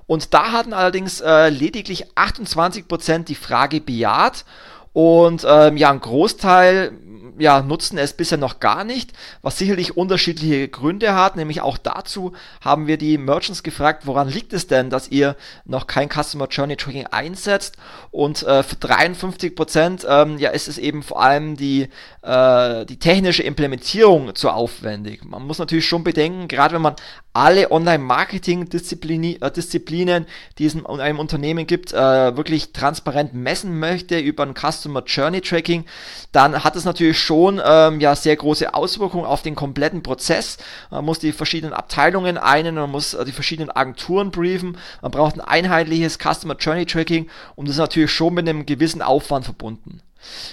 [0.07, 4.45] Und da hatten allerdings äh, lediglich 28% die Frage bejaht.
[4.93, 6.93] Und ähm, ja, ein Großteil
[7.39, 12.33] ja, nutzen es bisher noch gar nicht, was sicherlich unterschiedliche Gründe hat, nämlich auch dazu
[12.61, 16.77] haben wir die Merchants gefragt, woran liegt es denn, dass ihr noch kein Customer Journey
[16.77, 17.77] Tracking einsetzt
[18.11, 21.89] und äh, für 53 Prozent ähm, ja, ist es eben vor allem die,
[22.23, 25.25] äh, die technische Implementierung zu aufwendig.
[25.25, 26.97] Man muss natürlich schon bedenken, gerade wenn man
[27.37, 30.25] alle Online-Marketing-Disziplinen, äh,
[30.59, 35.43] die es in einem Unternehmen gibt, äh, wirklich transparent messen möchte über ein Customer Journey
[35.43, 35.85] Tracking,
[36.33, 40.57] dann hat es natürlich schon ähm, ja sehr große Auswirkungen auf den kompletten Prozess.
[40.91, 45.35] Man muss die verschiedenen Abteilungen einen, man muss äh, die verschiedenen Agenturen briefen, man braucht
[45.35, 50.01] ein einheitliches Customer Journey Tracking und das ist natürlich schon mit einem gewissen Aufwand verbunden.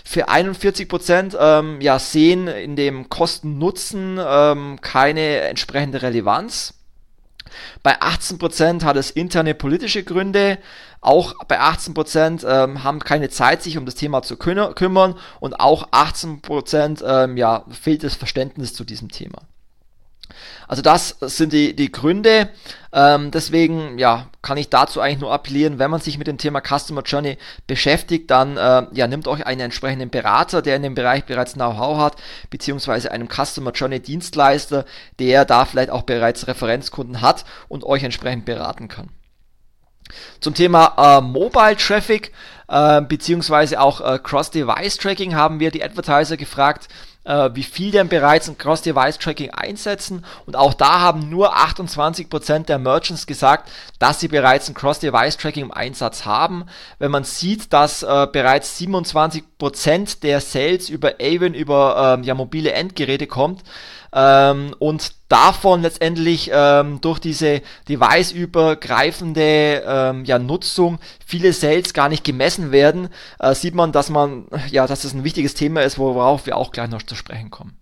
[0.03, 6.75] Für 41% ähm, ja, sehen in dem Kosten-Nutzen ähm, keine entsprechende Relevanz.
[7.83, 10.57] Bei 18% hat es interne politische Gründe.
[11.01, 15.15] Auch bei 18% ähm, haben keine Zeit, sich um das Thema zu kümmern.
[15.39, 19.39] Und auch 18% ähm, ja, fehlt das Verständnis zu diesem Thema.
[20.67, 22.49] Also das sind die, die Gründe.
[22.91, 26.61] Ähm, deswegen ja, kann ich dazu eigentlich nur appellieren, wenn man sich mit dem Thema
[26.61, 31.25] Customer Journey beschäftigt, dann äh, ja, nimmt euch einen entsprechenden Berater, der in dem Bereich
[31.25, 32.15] bereits Know-how hat,
[32.49, 34.85] beziehungsweise einem Customer Journey Dienstleister,
[35.19, 39.09] der da vielleicht auch bereits Referenzkunden hat und euch entsprechend beraten kann.
[40.39, 42.31] Zum Thema äh, Mobile Traffic
[42.73, 46.87] äh, beziehungsweise auch äh, Cross-Device Tracking haben wir die Advertiser gefragt,
[47.23, 50.25] äh, wie viel denn bereits ein Cross-Device-Tracking einsetzen.
[50.47, 55.71] Und auch da haben nur 28% der Merchants gesagt, dass sie bereits ein Cross-Device-Tracking im
[55.71, 56.65] Einsatz haben.
[56.97, 62.71] Wenn man sieht, dass äh, bereits 27% der Sales über Avon, über ähm, ja, mobile
[62.71, 63.61] Endgeräte kommt,
[64.13, 72.23] ähm, und davon letztendlich ähm, durch diese device-übergreifende ähm, ja, Nutzung viele Sales gar nicht
[72.23, 76.45] gemessen werden, äh, sieht man, dass man ja, dass das ein wichtiges Thema ist, worauf
[76.45, 77.77] wir auch gleich noch zu sprechen kommen.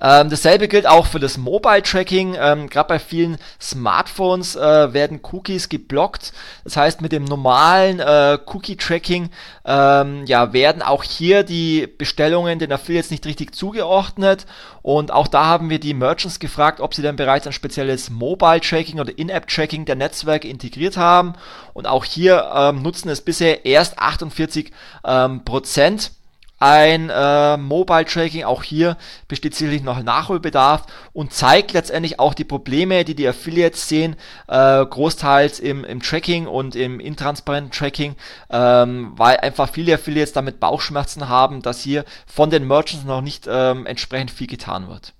[0.00, 2.36] Ähm, dasselbe gilt auch für das Mobile Tracking.
[2.38, 6.32] Ähm, Gerade bei vielen Smartphones äh, werden Cookies geblockt.
[6.64, 9.30] Das heißt, mit dem normalen äh, Cookie Tracking
[9.64, 14.46] ähm, ja, werden auch hier die Bestellungen den Affiliates nicht richtig zugeordnet.
[14.82, 18.60] Und auch da haben wir die Merchants gefragt, ob sie denn bereits ein spezielles Mobile
[18.60, 21.34] Tracking oder In-App Tracking der Netzwerke integriert haben.
[21.72, 24.70] Und auch hier ähm, nutzen es bisher erst 48
[25.04, 26.12] ähm, Prozent
[26.58, 28.44] ein äh, Mobile Tracking.
[28.44, 28.96] Auch hier
[29.28, 34.16] besteht sicherlich noch Nachholbedarf und zeigt letztendlich auch die Probleme, die die Affiliates sehen,
[34.48, 38.16] äh, großteils im, im Tracking und im intransparenten Tracking,
[38.50, 43.46] ähm, weil einfach viele Affiliates damit Bauchschmerzen haben, dass hier von den Merchants noch nicht
[43.48, 45.15] ähm, entsprechend viel getan wird.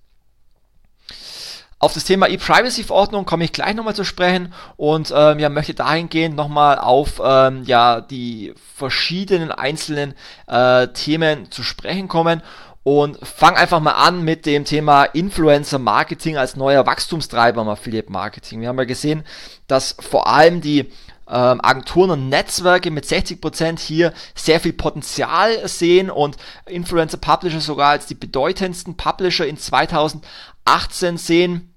[1.78, 6.34] Auf das Thema E-Privacy-Verordnung komme ich gleich nochmal zu sprechen und ähm, ja, möchte dahingehend
[6.34, 10.14] nochmal auf ähm, ja, die verschiedenen einzelnen
[10.46, 12.42] äh, Themen zu sprechen kommen
[12.82, 18.10] und fang einfach mal an mit dem Thema Influencer Marketing als neuer Wachstumstreiber im Affiliate
[18.10, 18.60] Marketing.
[18.60, 19.24] Wir haben ja gesehen,
[19.66, 20.90] dass vor allem die
[21.28, 27.90] ähm, Agenturen und Netzwerke mit 60% hier sehr viel Potenzial sehen und Influencer Publisher sogar
[27.90, 31.74] als die bedeutendsten Publisher in 2018 sehen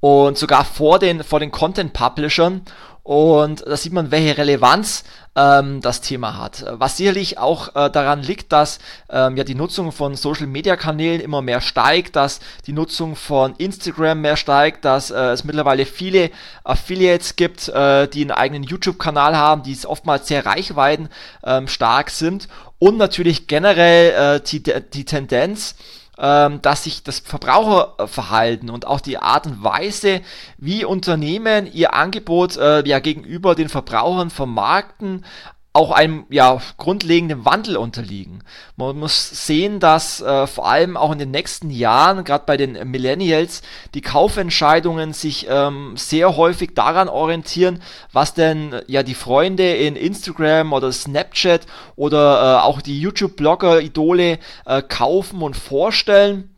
[0.00, 2.62] und sogar vor den, vor den Content Publishern.
[3.04, 5.02] Und da sieht man, welche Relevanz
[5.34, 6.64] ähm, das Thema hat.
[6.68, 8.78] Was sicherlich auch äh, daran liegt, dass
[9.10, 13.54] ähm, ja die Nutzung von Social Media Kanälen immer mehr steigt, dass die Nutzung von
[13.56, 16.30] Instagram mehr steigt, dass äh, es mittlerweile viele
[16.62, 21.08] Affiliates gibt, äh, die einen eigenen YouTube-Kanal haben, die oftmals sehr reichweiten
[21.42, 22.46] ähm, stark sind
[22.78, 25.74] und natürlich generell äh, die, die Tendenz,
[26.62, 30.20] dass sich das Verbraucherverhalten und auch die Art und Weise,
[30.56, 35.24] wie Unternehmen ihr Angebot äh, ja gegenüber den Verbrauchern vermarkten,
[35.74, 38.44] auch einem ja, grundlegenden Wandel unterliegen.
[38.76, 42.90] Man muss sehen, dass äh, vor allem auch in den nächsten Jahren, gerade bei den
[42.90, 43.62] Millennials,
[43.94, 47.82] die Kaufentscheidungen sich ähm, sehr häufig daran orientieren,
[48.12, 51.62] was denn ja die Freunde in Instagram oder Snapchat
[51.96, 56.50] oder äh, auch die YouTube-Blogger-Idole äh, kaufen und vorstellen.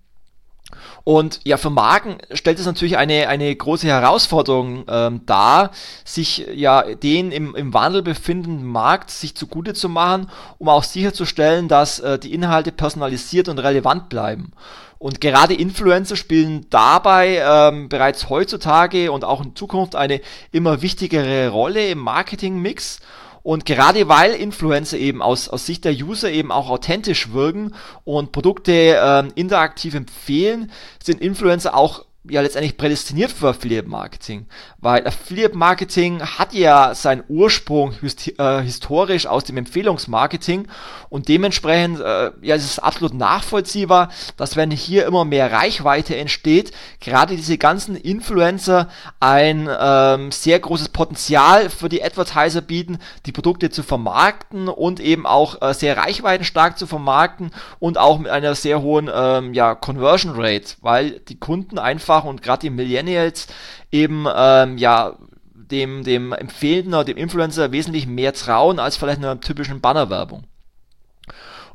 [1.05, 5.71] Und ja, für Marken stellt es natürlich eine, eine große Herausforderung ähm, dar,
[6.05, 11.69] sich ja den im, im Wandel befindenden Markt sich zugute zu machen, um auch sicherzustellen,
[11.69, 14.53] dass äh, die Inhalte personalisiert und relevant bleiben.
[14.99, 21.49] Und gerade Influencer spielen dabei ähm, bereits heutzutage und auch in Zukunft eine immer wichtigere
[21.49, 23.01] Rolle im Marketingmix.
[23.45, 28.33] Und gerade weil Influencer eben aus, aus Sicht der User eben auch authentisch wirken und
[28.33, 34.47] Produkte ähm, interaktiv empfehlen, sind Influencer auch ja letztendlich prädestiniert für Affiliate Marketing,
[34.79, 40.69] weil Affiliate Marketing hat ja seinen Ursprung äh, historisch aus dem Empfehlungsmarketing.
[41.11, 46.73] Und dementsprechend äh, ja es ist absolut nachvollziehbar, dass wenn hier immer mehr Reichweite entsteht,
[47.01, 48.89] gerade diese ganzen Influencer
[49.21, 55.27] ein ähm, sehr großes Potenzial für die Advertiser bieten, die Produkte zu vermarkten und eben
[55.27, 60.33] auch äh, sehr reichweitenstark zu vermarkten und auch mit einer sehr hohen ähm, ja, Conversion
[60.37, 63.47] Rate, weil die Kunden einfach einfach und gerade die Millennials
[63.91, 65.17] eben ähm, ja
[65.55, 70.45] dem, dem Empfehlenden oder dem Influencer wesentlich mehr trauen als vielleicht einer typischen Bannerwerbung.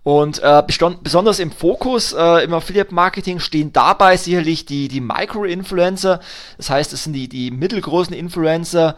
[0.03, 6.21] Und äh, besonders im Fokus äh, im Affiliate-Marketing stehen dabei sicherlich die, die Micro-Influencer.
[6.57, 8.95] Das heißt, es sind die, die mittelgroßen Influencer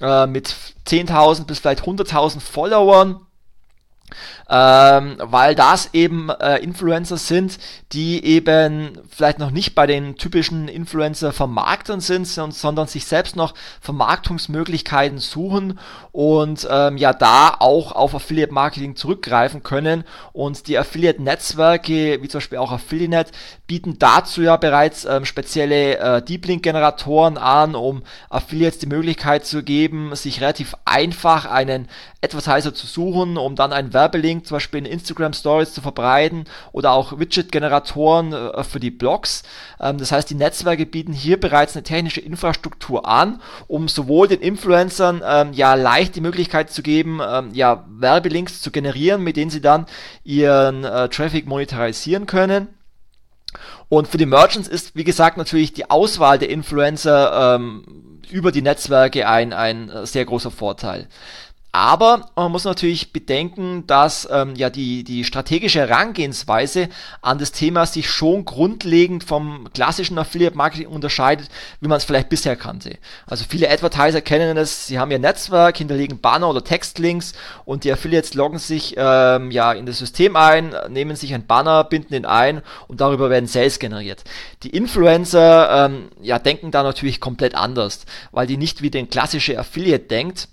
[0.00, 0.54] äh, mit
[0.88, 3.20] 10.000 bis vielleicht 100.000 Followern
[4.50, 7.58] ähm, weil das eben äh, Influencer sind,
[7.92, 15.18] die eben vielleicht noch nicht bei den typischen Influencer-Vermarktern sind, sondern sich selbst noch Vermarktungsmöglichkeiten
[15.18, 15.78] suchen
[16.10, 20.02] und ähm, ja da auch auf Affiliate-Marketing zurückgreifen können.
[20.32, 23.30] Und die Affiliate-Netzwerke, wie zum Beispiel auch Affiliate,
[23.68, 29.62] bieten dazu ja bereits ähm, spezielle äh, Deep Link-Generatoren an, um Affiliates die Möglichkeit zu
[29.62, 31.88] geben, sich relativ einfach einen
[32.22, 36.92] Advertiser zu suchen, um dann einen Werbelink zum Beispiel in Instagram Stories zu verbreiten oder
[36.92, 39.42] auch Widget-Generatoren äh, für die Blogs.
[39.80, 44.40] Ähm, das heißt, die Netzwerke bieten hier bereits eine technische Infrastruktur an, um sowohl den
[44.40, 49.50] Influencern ähm, ja leicht die Möglichkeit zu geben, ähm, ja Werbelinks zu generieren, mit denen
[49.50, 49.86] sie dann
[50.24, 52.68] ihren äh, Traffic monetarisieren können.
[53.88, 58.62] Und für die Merchants ist, wie gesagt, natürlich die Auswahl der Influencer ähm, über die
[58.62, 61.08] Netzwerke ein, ein äh, sehr großer Vorteil.
[61.72, 66.88] Aber man muss natürlich bedenken, dass ähm, ja die, die strategische Herangehensweise
[67.22, 71.48] an das Thema sich schon grundlegend vom klassischen Affiliate Marketing unterscheidet,
[71.80, 72.98] wie man es vielleicht bisher kannte.
[73.26, 77.92] Also viele Advertiser kennen es, sie haben ihr Netzwerk, hinterlegen Banner oder Textlinks und die
[77.92, 82.26] Affiliates loggen sich ähm, ja in das System ein, nehmen sich ein Banner, binden ihn
[82.26, 84.24] ein und darüber werden Sales generiert.
[84.64, 89.56] Die Influencer ähm, ja denken da natürlich komplett anders, weil die nicht wie den klassische
[89.56, 90.48] Affiliate denkt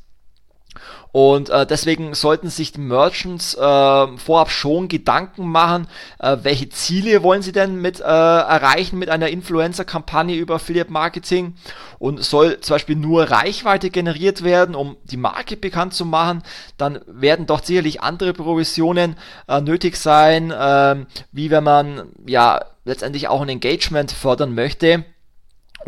[1.12, 5.88] und äh, deswegen sollten sich die Merchants äh, vorab schon Gedanken machen,
[6.20, 11.56] äh, welche Ziele wollen sie denn mit äh, erreichen mit einer Influencer-Kampagne über Affiliate Marketing?
[12.00, 16.44] Und soll zum Beispiel nur Reichweite generiert werden, um die Marke bekannt zu machen,
[16.78, 19.16] dann werden doch sicherlich andere Provisionen
[19.48, 25.06] äh, nötig sein, äh, wie wenn man ja letztendlich auch ein Engagement fördern möchte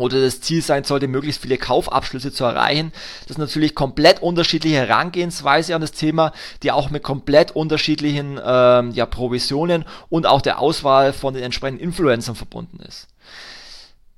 [0.00, 2.92] oder das Ziel sein sollte, möglichst viele Kaufabschlüsse zu erreichen.
[3.22, 6.32] Das ist natürlich komplett unterschiedliche Herangehensweise an das Thema,
[6.62, 11.82] die auch mit komplett unterschiedlichen ähm, ja, Provisionen und auch der Auswahl von den entsprechenden
[11.82, 13.08] Influencern verbunden ist.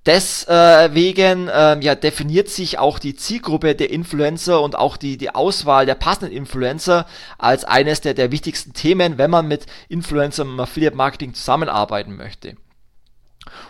[0.05, 5.87] Deswegen äh, ja, definiert sich auch die Zielgruppe der Influencer und auch die, die Auswahl
[5.87, 7.07] der passenden Influencer
[7.39, 12.57] als eines der, der wichtigsten Themen, wenn man mit Influencer im Affiliate Marketing zusammenarbeiten möchte.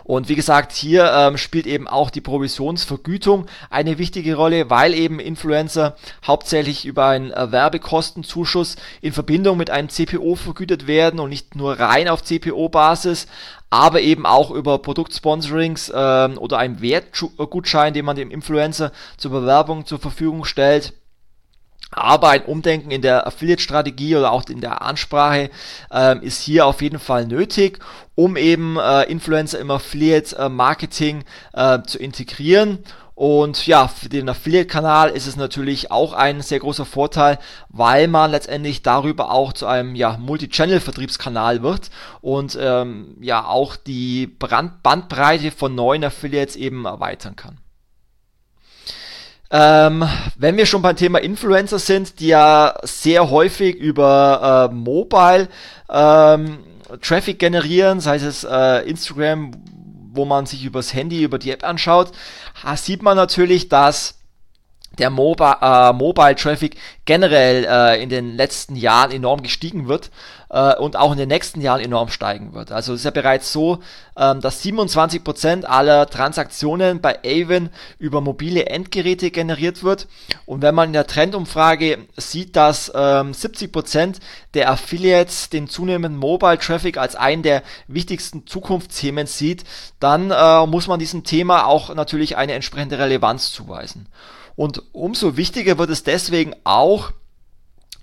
[0.03, 5.19] Und wie gesagt, hier ähm, spielt eben auch die Provisionsvergütung eine wichtige Rolle, weil eben
[5.19, 11.55] Influencer hauptsächlich über einen äh, Werbekostenzuschuss in Verbindung mit einem CPO vergütet werden und nicht
[11.55, 13.27] nur rein auf CPO-Basis,
[13.69, 19.85] aber eben auch über Produktsponsorings ähm, oder einem Wertgutschein, den man dem Influencer zur Bewerbung
[19.85, 20.93] zur Verfügung stellt.
[21.95, 25.49] Aber ein Umdenken in der Affiliate-Strategie oder auch in der Ansprache
[25.91, 27.79] ähm, ist hier auf jeden Fall nötig,
[28.15, 32.79] um eben äh, Influencer im Affiliate-Marketing äh, zu integrieren.
[33.15, 37.37] Und ja, für den Affiliate-Kanal ist es natürlich auch ein sehr großer Vorteil,
[37.69, 44.25] weil man letztendlich darüber auch zu einem ja, Multi-Channel-Vertriebskanal wird und ähm, ja auch die
[44.25, 47.59] Brand Bandbreite von neuen Affiliates eben erweitern kann.
[49.55, 50.03] Ähm,
[50.35, 55.47] wenn wir schon beim Thema Influencer sind, die ja sehr häufig über äh, Mobile
[55.91, 56.57] ähm,
[57.03, 59.51] Traffic generieren, sei es äh, Instagram,
[60.11, 62.13] wo man sich übers Handy, über die App anschaut,
[62.75, 64.15] sieht man natürlich, dass
[64.97, 70.09] der Mobile, äh, Mobile Traffic generell äh, in den letzten Jahren enorm gestiegen wird
[70.53, 72.71] äh, und auch in den nächsten Jahren enorm steigen wird.
[72.71, 73.79] Also es ist ja bereits so,
[74.15, 80.07] ähm, dass 27% aller Transaktionen bei Avon über mobile Endgeräte generiert wird.
[80.45, 84.17] Und wenn man in der Trendumfrage sieht, dass ähm, 70%
[84.53, 89.63] der Affiliates den zunehmenden Mobile Traffic als einen der wichtigsten Zukunftsthemen sieht,
[89.99, 94.07] dann äh, muss man diesem Thema auch natürlich eine entsprechende Relevanz zuweisen.
[94.55, 97.11] Und umso wichtiger wird es deswegen auch,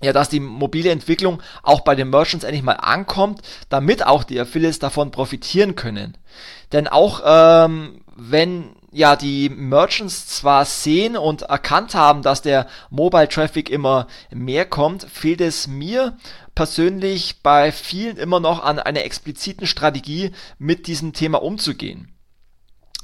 [0.01, 4.39] ja, dass die mobile Entwicklung auch bei den Merchants endlich mal ankommt, damit auch die
[4.39, 6.17] Affiliates davon profitieren können.
[6.71, 13.29] Denn auch ähm, wenn ja die Merchants zwar sehen und erkannt haben, dass der Mobile
[13.29, 16.17] Traffic immer mehr kommt, fehlt es mir
[16.55, 22.13] persönlich bei vielen immer noch an einer expliziten Strategie mit diesem Thema umzugehen.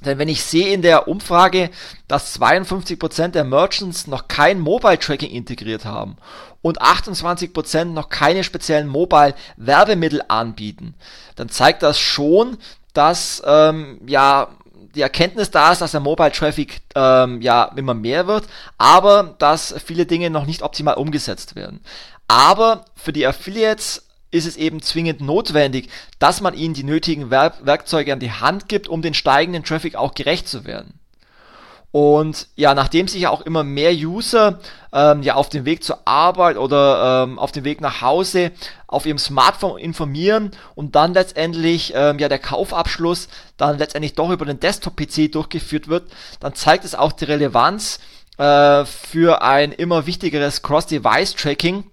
[0.06, 1.72] Denn wenn ich sehe in der Umfrage,
[2.08, 6.18] dass 52% der Merchants noch kein Mobile Tracking integriert haben
[6.62, 10.96] und 28% noch keine speziellen Mobile Werbemittel anbieten,
[11.36, 12.58] dann zeigt das schon,
[12.94, 14.50] dass ähm, ja
[14.96, 18.46] die Erkenntnis da ist, dass der Mobile Traffic ähm, ja immer mehr wird,
[18.78, 21.82] aber dass viele Dinge noch nicht optimal umgesetzt werden.
[22.28, 25.90] Aber für die Affiliates ist es eben zwingend notwendig,
[26.20, 29.96] dass man ihnen die nötigen Werk Werkzeuge an die Hand gibt, um den steigenden Traffic
[29.96, 31.00] auch gerecht zu werden.
[31.98, 34.60] Und ja, nachdem sich ja auch immer mehr User
[34.94, 38.52] ähm, ja auf dem Weg zur Arbeit oder ähm, auf dem Weg nach Hause
[38.86, 44.46] auf ihrem Smartphone informieren und dann letztendlich ähm, ja der Kaufabschluss dann letztendlich doch über
[44.46, 46.04] den Desktop-PC durchgeführt wird,
[46.40, 47.98] dann zeigt es auch die Relevanz
[48.38, 51.84] äh, für ein immer wichtigeres Cross-Device-Tracking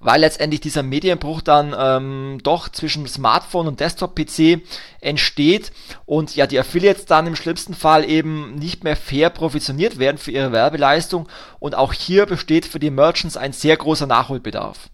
[0.00, 4.62] weil letztendlich dieser Medienbruch dann ähm, doch zwischen Smartphone und Desktop-PC
[5.00, 5.72] entsteht
[6.04, 10.30] und ja die Affiliates dann im schlimmsten Fall eben nicht mehr fair provisioniert werden für
[10.30, 14.88] ihre Werbeleistung und auch hier besteht für die Merchants ein sehr großer Nachholbedarf.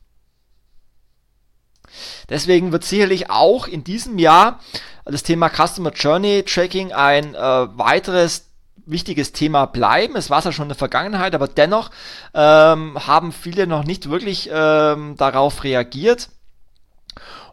[2.31, 4.61] Deswegen wird sicherlich auch in diesem Jahr
[5.05, 8.52] das Thema Customer Journey Tracking ein äh, weiteres
[8.87, 10.16] wichtiges Thema bleiben.
[10.16, 11.90] Es war es ja schon in der Vergangenheit, aber dennoch
[12.35, 16.29] ähm, haben viele noch nicht wirklich ähm, darauf reagiert.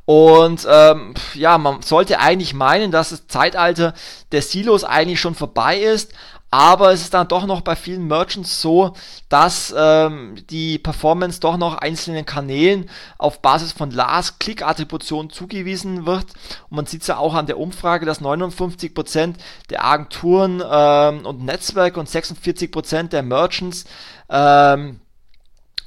[0.06, 3.94] Und ähm, ja, man sollte eigentlich meinen, dass das Zeitalter
[4.32, 6.14] der Silos eigentlich schon vorbei ist,
[6.52, 8.94] aber es ist dann doch noch bei vielen Merchants so,
[9.30, 16.26] dass ähm, die Performance doch noch einzelnen Kanälen auf Basis von Last-Click-Attribution zugewiesen wird.
[16.70, 19.36] Und man sieht es ja auch an der Umfrage, dass 59%
[19.70, 23.86] der Agenturen ähm, und Netzwerke und 46% der Merchants
[24.30, 25.02] ähm,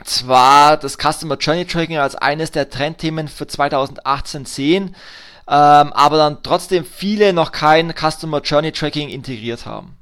[0.04, 4.96] zwar das Customer Journey Tracking als eines der Trendthemen für 2018 sehen,
[5.48, 9.96] ähm, aber dann trotzdem viele noch kein Customer Journey Tracking integriert haben.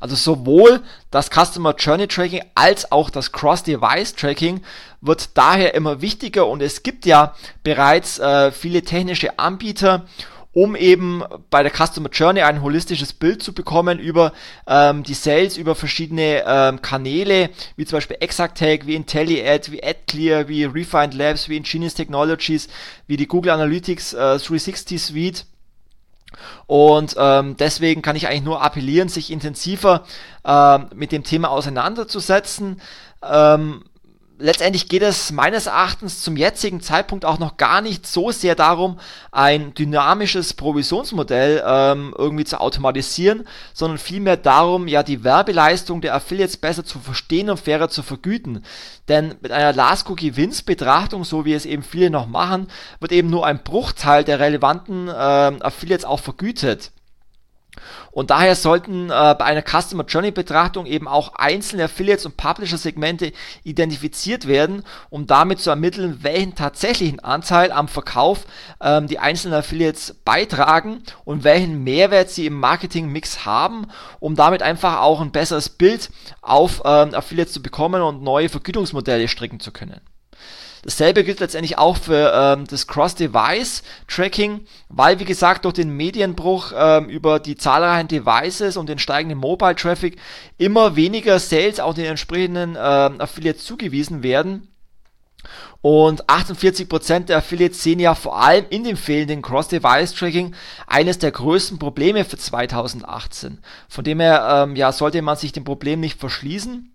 [0.00, 4.62] Also sowohl das Customer Journey Tracking als auch das Cross-Device Tracking
[5.00, 10.06] wird daher immer wichtiger und es gibt ja bereits äh, viele technische Anbieter,
[10.56, 14.32] um eben bei der Customer Journey ein holistisches Bild zu bekommen über
[14.66, 20.48] ähm, die Sales, über verschiedene ähm, Kanäle, wie zum Beispiel ExactTag, wie IntelliAd, wie AdClear,
[20.48, 22.68] wie Refined Labs, wie Ingenious Technologies,
[23.06, 25.44] wie die Google Analytics äh, 360 Suite
[26.66, 30.04] und ähm, deswegen kann ich eigentlich nur appellieren, sich intensiver
[30.44, 32.80] äh, mit dem Thema auseinanderzusetzen.
[33.22, 33.84] Ähm,
[34.38, 38.98] letztendlich geht es meines Erachtens zum jetzigen Zeitpunkt auch noch gar nicht so sehr darum,
[39.32, 46.56] ein dynamisches Provisionsmodell ähm, irgendwie zu automatisieren, sondern vielmehr darum, ja die Werbeleistung der Affiliates
[46.56, 48.64] besser zu verstehen und fairer zu vergüten.
[49.08, 52.68] Denn mit einer Last Cookie Wins Betrachtung, so wie es eben viele noch machen,
[53.00, 56.90] wird eben nur ein Bruchteil der relevanten äh, Affiliates auch vergütet.
[58.10, 62.78] Und daher sollten äh, bei einer Customer Journey Betrachtung eben auch einzelne Affiliates und Publisher
[62.78, 63.32] Segmente
[63.64, 68.46] identifiziert werden, um damit zu ermitteln, welchen tatsächlichen Anteil am Verkauf
[68.80, 73.86] ähm, die einzelnen Affiliates beitragen und welchen Mehrwert sie im Marketing Mix haben,
[74.20, 76.10] um damit einfach auch ein besseres Bild
[76.42, 80.00] auf ähm, Affiliates zu bekommen und neue Vergütungsmodelle stricken zu können.
[80.86, 87.08] Dasselbe gilt letztendlich auch für ähm, das Cross-Device-Tracking, weil wie gesagt durch den Medienbruch ähm,
[87.08, 90.16] über die zahlreichen Devices und den steigenden Mobile-Traffic
[90.58, 94.68] immer weniger Sales auch den entsprechenden ähm, Affiliates zugewiesen werden.
[95.82, 100.54] Und 48% der Affiliates sehen ja vor allem in dem fehlenden Cross-Device-Tracking
[100.86, 103.58] eines der größten Probleme für 2018.
[103.88, 106.92] Von dem her ähm, ja, sollte man sich dem Problem nicht verschließen.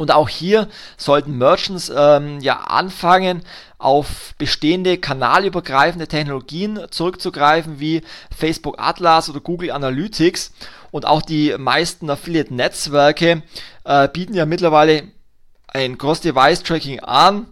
[0.00, 3.42] Und auch hier sollten Merchants ähm, ja anfangen,
[3.76, 8.00] auf bestehende kanalübergreifende Technologien zurückzugreifen, wie
[8.34, 10.52] Facebook Atlas oder Google Analytics,
[10.90, 13.42] und auch die meisten Affiliate-Netzwerke
[13.84, 15.02] äh, bieten ja mittlerweile
[15.68, 17.46] ein Cross-Device-Tracking an.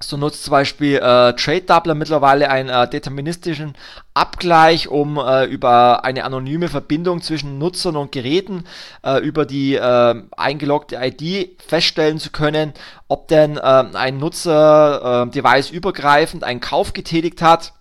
[0.00, 3.74] So nutzt zum Beispiel äh, Trade Doubler mittlerweile einen äh, deterministischen
[4.12, 8.64] Abgleich, um äh, über eine anonyme Verbindung zwischen Nutzern und Geräten
[9.02, 12.74] äh, über die äh, eingeloggte ID feststellen zu können,
[13.08, 17.72] ob denn äh, ein Nutzer device übergreifend einen Kauf getätigt hat.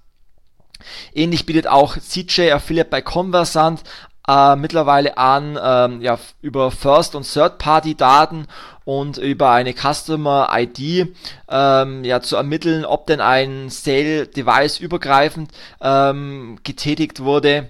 [1.14, 3.84] Ähnlich bietet auch CJ Affiliate bei Conversant
[4.28, 8.48] äh, mittlerweile an, ähm, ja, über First- und Third-Party-Daten
[8.86, 11.14] und über eine Customer-ID
[11.50, 15.52] ähm, ja, zu ermitteln, ob denn ein Sale-Device übergreifend
[15.82, 17.70] ähm, getätigt wurde.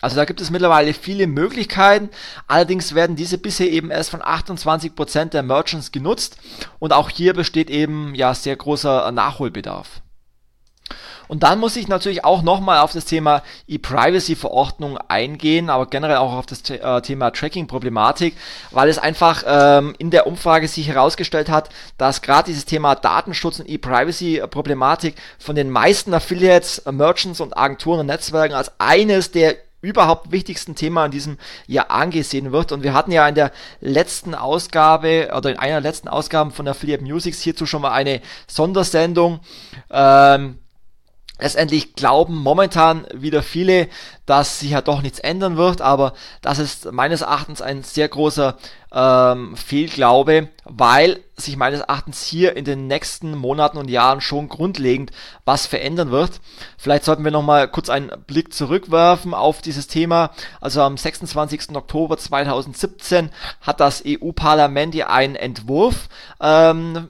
[0.00, 2.10] Also da gibt es mittlerweile viele Möglichkeiten,
[2.46, 6.38] allerdings werden diese bisher eben erst von 28% der Merchants genutzt
[6.78, 10.00] und auch hier besteht eben ja sehr großer Nachholbedarf.
[11.28, 16.32] Und dann muss ich natürlich auch nochmal auf das Thema E-Privacy-Verordnung eingehen, aber generell auch
[16.32, 18.36] auf das äh, Thema Tracking-Problematik,
[18.70, 21.68] weil es einfach ähm, in der Umfrage sich herausgestellt hat,
[21.98, 28.06] dass gerade dieses Thema Datenschutz und E-Privacy-Problematik von den meisten Affiliates, Merchants und Agenturen und
[28.06, 32.72] Netzwerken als eines der überhaupt wichtigsten Thema in diesem Jahr angesehen wird.
[32.72, 36.66] Und wir hatten ja in der letzten Ausgabe oder in einer der letzten Ausgaben von
[36.66, 39.40] Affiliate Musics hierzu schon mal eine Sondersendung.
[39.90, 40.58] Ähm,
[41.40, 43.88] Letztendlich glauben momentan wieder viele,
[44.26, 46.12] dass sich ja doch nichts ändern wird, aber
[46.42, 48.56] das ist meines Erachtens ein sehr großer
[48.92, 55.12] ähm, Fehlglaube, weil sich meines Erachtens hier in den nächsten Monaten und Jahren schon grundlegend
[55.44, 56.40] was verändern wird.
[56.76, 60.30] Vielleicht sollten wir nochmal kurz einen Blick zurückwerfen auf dieses Thema.
[60.60, 61.76] Also am 26.
[61.76, 63.30] Oktober 2017
[63.60, 66.08] hat das EU-Parlament ja einen Entwurf
[66.40, 67.08] ähm,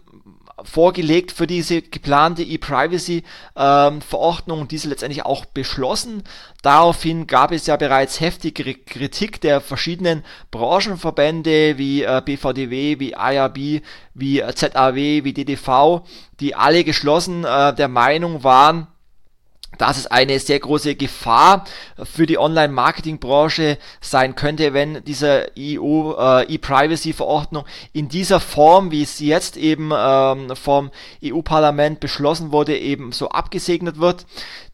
[0.65, 6.25] vorgelegt für diese geplante E-Privacy-Verordnung ähm, diese letztendlich auch beschlossen.
[6.63, 13.83] Daraufhin gab es ja bereits heftige Kritik der verschiedenen Branchenverbände wie äh, BVDW, wie IRB,
[14.15, 16.03] wie äh, ZAW, wie DDV,
[16.41, 18.89] die alle geschlossen äh, der Meinung waren,
[19.77, 21.65] dass es eine sehr große Gefahr
[22.03, 26.59] für die Online-Marketing-Branche sein könnte, wenn diese EU äh,
[27.93, 30.91] in dieser Form, wie sie jetzt eben ähm, vom
[31.23, 34.27] EU-Parlament beschlossen wurde, eben so abgesegnet wird.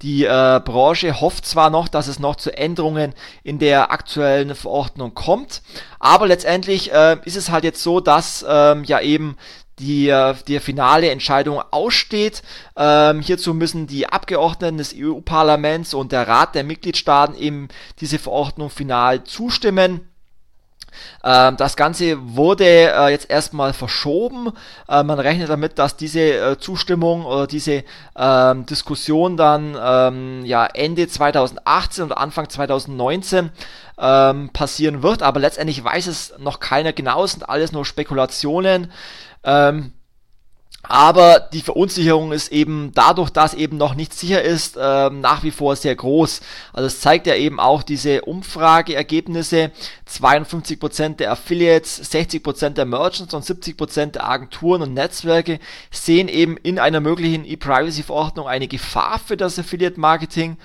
[0.02, 5.14] Die äh, Branche hofft zwar noch, dass es noch zu Änderungen in der aktuellen Verordnung
[5.14, 5.62] kommt,
[5.98, 9.36] aber letztendlich äh, ist es halt jetzt so, dass ähm, ja eben
[9.78, 10.14] die,
[10.46, 12.42] die finale Entscheidung aussteht.
[12.76, 17.68] Ähm, hierzu müssen die Abgeordneten des EU-Parlaments und der Rat der Mitgliedstaaten eben
[18.00, 20.08] diese Verordnung final zustimmen.
[21.22, 24.52] Ähm, das Ganze wurde äh, jetzt erstmal verschoben.
[24.88, 27.84] Äh, man rechnet damit, dass diese äh, Zustimmung oder diese
[28.16, 33.50] ähm, Diskussion dann ähm, ja, Ende 2018 oder Anfang 2019
[33.98, 35.22] ähm, passieren wird.
[35.22, 37.24] Aber letztendlich weiß es noch keiner genau.
[37.24, 38.92] Es sind alles nur Spekulationen.
[39.44, 39.92] Ähm,
[40.86, 45.50] aber die Verunsicherung ist eben dadurch, dass eben noch nicht sicher ist, äh, nach wie
[45.50, 46.42] vor sehr groß.
[46.74, 49.70] Also es zeigt ja eben auch diese Umfrageergebnisse.
[50.06, 55.58] 52% der Affiliates, 60% der Merchants und 70% der Agenturen und Netzwerke
[55.90, 60.58] sehen eben in einer möglichen E-Privacy-Verordnung eine Gefahr für das Affiliate-Marketing.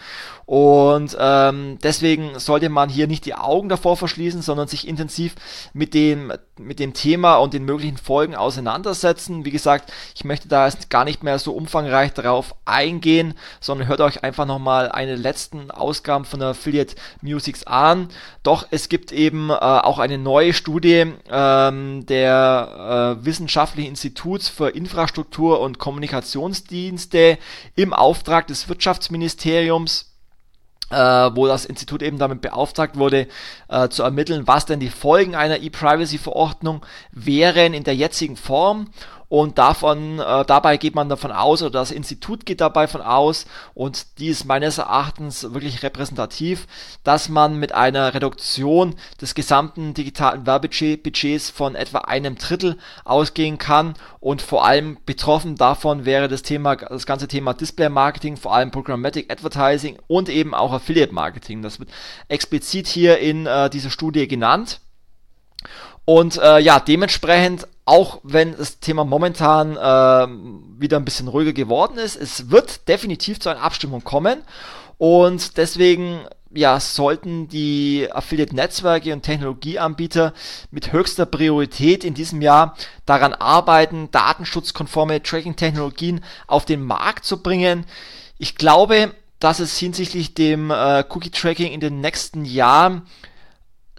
[0.49, 5.35] Und ähm, deswegen sollte man hier nicht die Augen davor verschließen, sondern sich intensiv
[5.73, 9.45] mit dem, mit dem Thema und den möglichen Folgen auseinandersetzen.
[9.45, 14.01] Wie gesagt, ich möchte da jetzt gar nicht mehr so umfangreich darauf eingehen, sondern hört
[14.01, 18.09] euch einfach nochmal eine letzten Ausgaben von der Affiliate Musics an.
[18.41, 24.69] Doch es gibt eben äh, auch eine neue Studie ähm, der äh, Wissenschaftlichen Instituts für
[24.69, 27.37] Infrastruktur und Kommunikationsdienste
[27.75, 30.08] im Auftrag des Wirtschaftsministeriums
[30.89, 33.27] äh, wo das Institut eben damit beauftragt wurde,
[33.67, 38.87] äh, zu ermitteln, was denn die Folgen einer E-Privacy-Verordnung wären in der jetzigen Form
[39.29, 43.45] und davon, äh, dabei geht man davon aus, oder das Institut geht dabei von aus,
[43.75, 46.67] und die ist meines Erachtens wirklich repräsentativ,
[47.03, 53.93] dass man mit einer Reduktion des gesamten digitalen Werbebudgets von etwa einem Drittel ausgehen kann
[54.19, 58.71] und vor allem betroffen davon wäre das Thema, das ganze Thema Display Marketing, vor allem
[58.71, 61.61] Programmatic Advertising und eben auch Affiliate Marketing.
[61.61, 61.89] Das wird
[62.27, 64.81] explizit hier in äh, dieser Studie genannt.
[66.05, 70.27] Und äh, ja, dementsprechend auch wenn das Thema momentan äh,
[70.79, 74.43] wieder ein bisschen ruhiger geworden ist, es wird definitiv zu einer Abstimmung kommen
[74.99, 76.21] und deswegen
[76.51, 80.33] ja, sollten die Affiliate-Netzwerke und Technologieanbieter
[80.69, 82.75] mit höchster Priorität in diesem Jahr
[83.07, 87.87] daran arbeiten, datenschutzkonforme Tracking-Technologien auf den Markt zu bringen.
[88.37, 93.07] Ich glaube, dass es hinsichtlich dem äh, Cookie-Tracking in den nächsten Jahren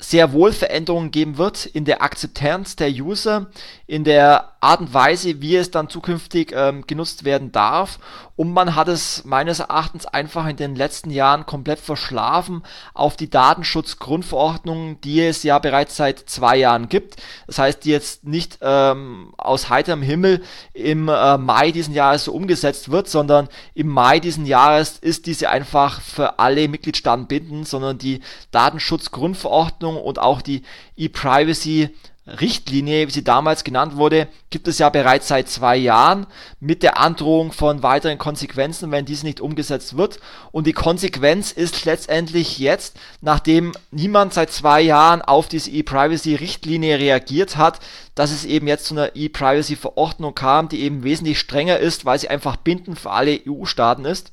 [0.01, 3.51] sehr wohl Veränderungen geben wird in der Akzeptanz der User,
[3.87, 7.99] in der Art und Weise, wie es dann zukünftig ähm, genutzt werden darf.
[8.37, 12.63] Und man hat es meines Erachtens einfach in den letzten Jahren komplett verschlafen
[12.95, 17.17] auf die Datenschutzgrundverordnung, die es ja bereits seit zwei Jahren gibt.
[17.47, 20.43] Das heißt, die jetzt nicht ähm, aus heiterem Himmel
[20.75, 25.49] im äh, Mai diesen Jahres so umgesetzt wird, sondern im Mai diesen Jahres ist diese
[25.49, 30.63] einfach für alle Mitgliedstaaten bindend, sondern die Datenschutzgrundverordnung und auch die
[30.97, 31.91] E-Privacy
[32.39, 36.27] Richtlinie, wie sie damals genannt wurde, gibt es ja bereits seit zwei Jahren
[36.61, 40.21] mit der Androhung von weiteren Konsequenzen, wenn diese nicht umgesetzt wird.
[40.53, 47.57] Und die Konsequenz ist letztendlich jetzt, nachdem niemand seit zwei Jahren auf diese E-Privacy-Richtlinie reagiert
[47.57, 47.81] hat,
[48.15, 52.29] dass es eben jetzt zu einer E-Privacy-Verordnung kam, die eben wesentlich strenger ist, weil sie
[52.29, 54.33] einfach bindend für alle EU-Staaten ist.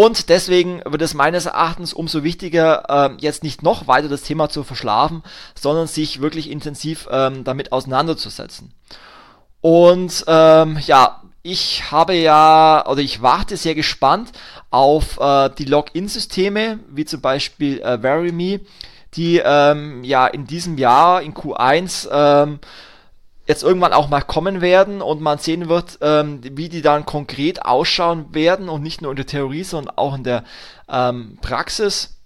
[0.00, 4.48] Und deswegen wird es meines Erachtens umso wichtiger, äh, jetzt nicht noch weiter das Thema
[4.48, 5.22] zu verschlafen,
[5.54, 8.72] sondern sich wirklich intensiv ähm, damit auseinanderzusetzen.
[9.60, 14.32] Und ähm, ja, ich habe ja, oder ich warte sehr gespannt
[14.70, 18.60] auf äh, die Login-Systeme, wie zum Beispiel äh, VeryMe,
[19.12, 22.58] die ähm, ja in diesem Jahr in Q1 ähm,
[23.50, 27.64] jetzt irgendwann auch mal kommen werden und man sehen wird, ähm, wie die dann konkret
[27.64, 30.44] ausschauen werden und nicht nur in der Theorie, sondern auch in der
[30.88, 32.19] ähm, Praxis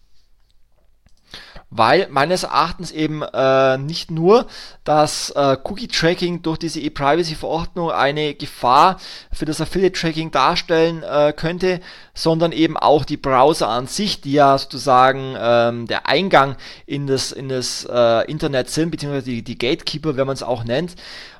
[1.76, 4.46] weil meines Erachtens eben äh, nicht nur
[4.84, 8.98] das äh, Cookie-Tracking durch diese E-Privacy-Verordnung eine Gefahr
[9.32, 11.80] für das Affiliate-Tracking darstellen äh, könnte,
[12.14, 16.56] sondern eben auch die Browser an sich, die ja sozusagen ähm, der Eingang
[16.86, 20.62] in das, in das äh, Internet sind, beziehungsweise die, die Gatekeeper, wenn man es auch
[20.62, 20.94] nennt.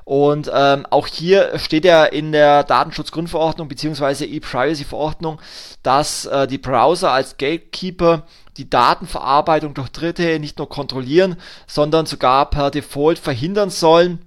[0.05, 5.41] Und ähm, auch hier steht ja in der Datenschutzgrundverordnung beziehungsweise E-Privacy-Verordnung,
[5.81, 8.23] dass äh, die Browser als Gatekeeper
[8.57, 14.19] die Datenverarbeitung durch Dritte nicht nur kontrollieren, sondern sogar per Default verhindern sollen.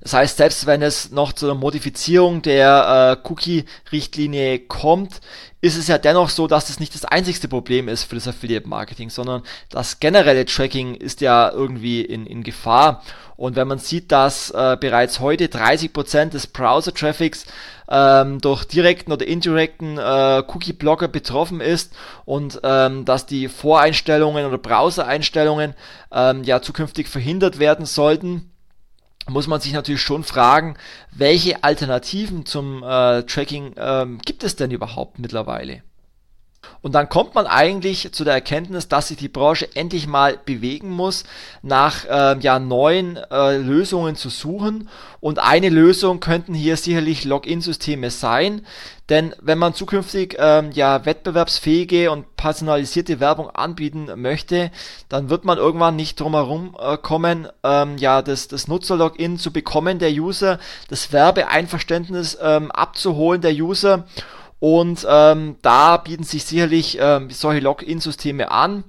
[0.00, 5.20] Das heißt, selbst wenn es noch zu einer Modifizierung der äh, Cookie-Richtlinie kommt,
[5.60, 9.10] ist es ja dennoch so, dass es nicht das einzigste Problem ist für das Affiliate-Marketing,
[9.10, 13.02] sondern das generelle Tracking ist ja irgendwie in, in Gefahr.
[13.36, 17.46] Und wenn man sieht, dass äh, bereits heute 30% des Browser-Traffics
[17.90, 21.92] ähm, durch direkten oder indirekten äh, Cookie-Blocker betroffen ist
[22.24, 25.74] und ähm, dass die Voreinstellungen oder Browser-Einstellungen
[26.12, 28.50] ähm, ja zukünftig verhindert werden sollten,
[29.30, 30.76] muss man sich natürlich schon fragen,
[31.12, 35.82] welche Alternativen zum äh, Tracking ähm, gibt es denn überhaupt mittlerweile?
[36.82, 40.90] Und dann kommt man eigentlich zu der Erkenntnis, dass sich die Branche endlich mal bewegen
[40.90, 41.24] muss,
[41.62, 44.88] nach äh, ja, neuen äh, Lösungen zu suchen.
[45.20, 48.66] Und eine Lösung könnten hier sicherlich Login-Systeme sein.
[49.10, 54.70] Denn wenn man zukünftig ähm, ja wettbewerbsfähige und personalisierte Werbung anbieten möchte,
[55.08, 59.52] dann wird man irgendwann nicht drum herum äh, kommen, ähm, ja das, das Nutzer-Login zu
[59.52, 64.06] bekommen der User, das Werbeeinverständnis ähm, abzuholen der User
[64.60, 68.84] und ähm, da bieten sich sicherlich ähm, solche Login-Systeme an.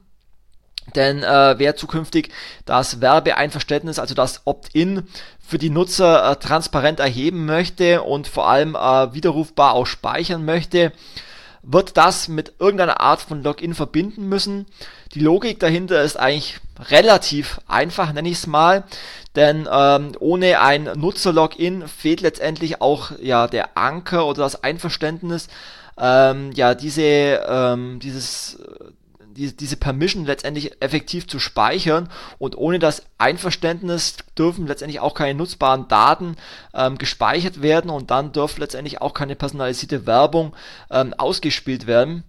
[0.96, 2.30] Denn äh, wer zukünftig
[2.66, 5.08] das Werbeeinverständnis, also das Opt-in
[5.40, 10.92] für die Nutzer äh, transparent erheben möchte und vor allem äh, widerrufbar auch speichern möchte,
[11.64, 14.66] wird das mit irgendeiner Art von Login verbinden müssen.
[15.14, 16.60] Die Logik dahinter ist eigentlich
[16.90, 18.84] relativ einfach, nenne ich es mal,
[19.36, 25.48] denn ähm, ohne ein Nutzer-Login fehlt letztendlich auch ja der Anker oder das Einverständnis,
[25.98, 28.60] ähm, ja diese ähm, dieses
[29.36, 35.36] die, diese Permission letztendlich effektiv zu speichern und ohne das Einverständnis dürfen letztendlich auch keine
[35.36, 36.36] nutzbaren Daten
[36.74, 40.56] ähm, gespeichert werden und dann dürfte letztendlich auch keine personalisierte Werbung
[40.90, 42.24] ähm, ausgespielt werden.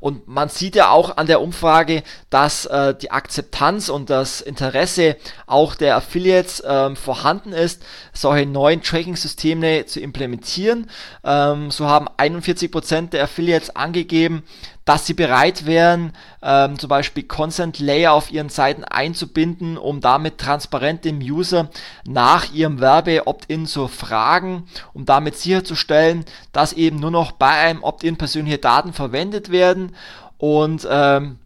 [0.00, 5.16] Und man sieht ja auch an der Umfrage, dass äh, die Akzeptanz und das Interesse
[5.46, 10.90] auch der Affiliates ähm, vorhanden ist, solche neuen Tracking-Systeme zu implementieren.
[11.24, 14.44] Ähm, so haben 41% der Affiliates angegeben,
[14.84, 16.12] dass sie bereit wären,
[16.42, 21.70] ähm, zum Beispiel Consent Layer auf ihren Seiten einzubinden, um damit transparent dem User
[22.06, 28.16] nach ihrem Werbe-Opt-in zu fragen, um damit sicherzustellen, dass eben nur noch bei einem Opt-in
[28.16, 29.96] persönliche Daten verwendet werden.
[30.38, 31.38] Und ähm,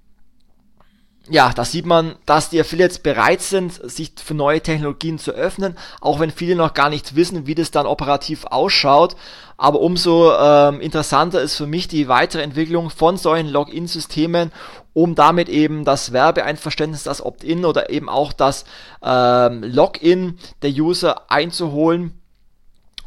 [1.31, 5.77] ja, da sieht man, dass die Affiliates bereit sind, sich für neue Technologien zu öffnen,
[6.01, 9.17] auch wenn viele noch gar nicht wissen, wie das dann operativ ausschaut.
[9.57, 14.53] Aber umso ähm, interessanter ist für mich die weitere Entwicklung von solchen Login-Systemen,
[14.95, 18.65] um damit eben das Werbeeinverständnis, das Opt-in oder eben auch das
[19.03, 22.19] ähm, Login der User einzuholen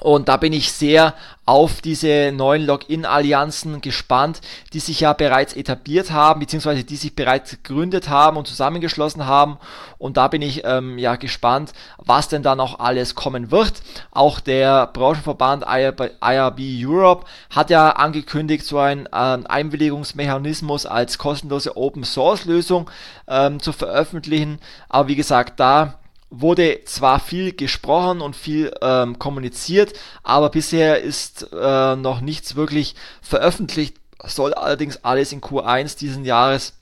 [0.02, 1.14] Und da bin ich sehr
[1.46, 4.42] auf diese neuen Login-Allianzen gespannt,
[4.74, 9.58] die sich ja bereits etabliert haben, beziehungsweise die sich bereits gegründet haben und zusammengeschlossen haben.
[10.00, 13.74] Und da bin ich ähm, ja gespannt, was denn da noch alles kommen wird.
[14.10, 22.90] Auch der Branchenverband IRB, Europe hat ja angekündigt, so einen äh, Einwilligungsmechanismus als kostenlose Open-Source-Lösung
[23.28, 24.60] ähm, zu veröffentlichen.
[24.90, 26.01] Aber wie gesagt, da
[26.32, 32.96] wurde zwar viel gesprochen und viel ähm, kommuniziert, aber bisher ist äh, noch nichts wirklich
[33.22, 36.74] veröffentlicht, soll allerdings alles in Q1 diesen Jahres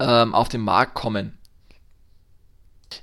[0.00, 1.37] ähm, auf den Markt kommen.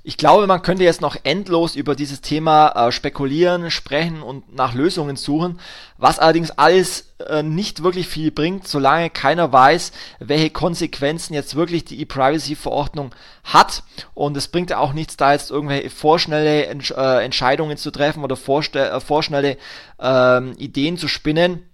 [0.02, 4.74] Ich glaube, man könnte jetzt noch endlos über dieses Thema äh, spekulieren, sprechen und nach
[4.74, 5.60] Lösungen suchen,
[5.96, 11.84] was allerdings alles äh, nicht wirklich viel bringt, solange keiner weiß, welche Konsequenzen jetzt wirklich
[11.84, 13.14] die E-Privacy-Verordnung
[13.44, 13.82] hat.
[14.14, 18.24] Und es bringt ja auch nichts, da jetzt irgendwelche vorschnelle Entsch äh, Entscheidungen zu treffen
[18.24, 19.56] oder äh, vorschnelle
[20.00, 21.64] ähm, Ideen zu spinnen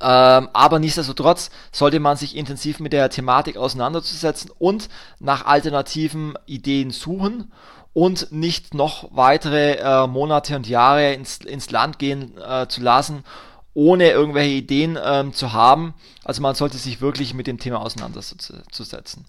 [0.00, 4.88] ähm, aber nichtsdestotrotz sollte man sich intensiv mit der Thematik auseinanderzusetzen und
[5.18, 7.52] nach alternativen Ideen suchen
[7.92, 13.24] und nicht noch weitere äh, Monate und Jahre ins, ins Land gehen äh, zu lassen,
[13.72, 15.94] ohne irgendwelche Ideen ähm, zu haben.
[16.24, 19.26] Also man sollte sich wirklich mit dem Thema auseinanderzusetzen.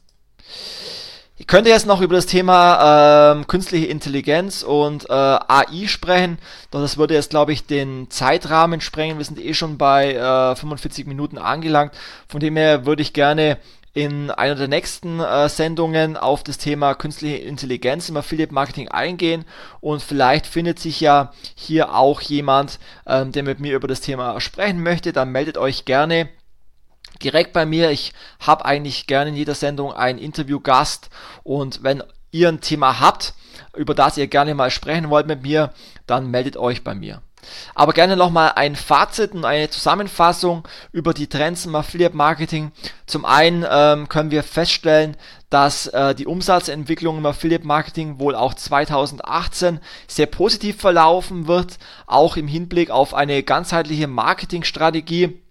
[1.37, 6.37] Ich könnte jetzt noch über das Thema ähm, künstliche Intelligenz und äh, AI sprechen,
[6.71, 9.17] doch das würde jetzt, glaube ich, den Zeitrahmen sprengen.
[9.17, 11.93] Wir sind eh schon bei äh, 45 Minuten angelangt.
[12.29, 13.57] Von dem her würde ich gerne
[13.93, 19.43] in einer der nächsten äh, Sendungen auf das Thema künstliche Intelligenz im Affiliate Marketing eingehen
[19.81, 24.39] und vielleicht findet sich ja hier auch jemand, ähm, der mit mir über das Thema
[24.39, 25.11] sprechen möchte.
[25.11, 26.29] Dann meldet euch gerne
[27.23, 27.91] direkt bei mir.
[27.91, 31.09] Ich habe eigentlich gerne in jeder Sendung einen Interviewgast
[31.43, 33.33] und wenn ihr ein Thema habt,
[33.75, 35.73] über das ihr gerne mal sprechen wollt mit mir,
[36.05, 37.21] dann meldet euch bei mir.
[37.75, 42.71] Aber gerne nochmal ein Fazit und eine Zusammenfassung über die Trends im Affiliate Marketing.
[43.05, 45.15] Zum einen ähm, können wir feststellen,
[45.49, 52.35] dass äh, die Umsatzentwicklung im Affiliate Marketing wohl auch 2018 sehr positiv verlaufen wird, auch
[52.35, 55.41] im Hinblick auf eine ganzheitliche Marketingstrategie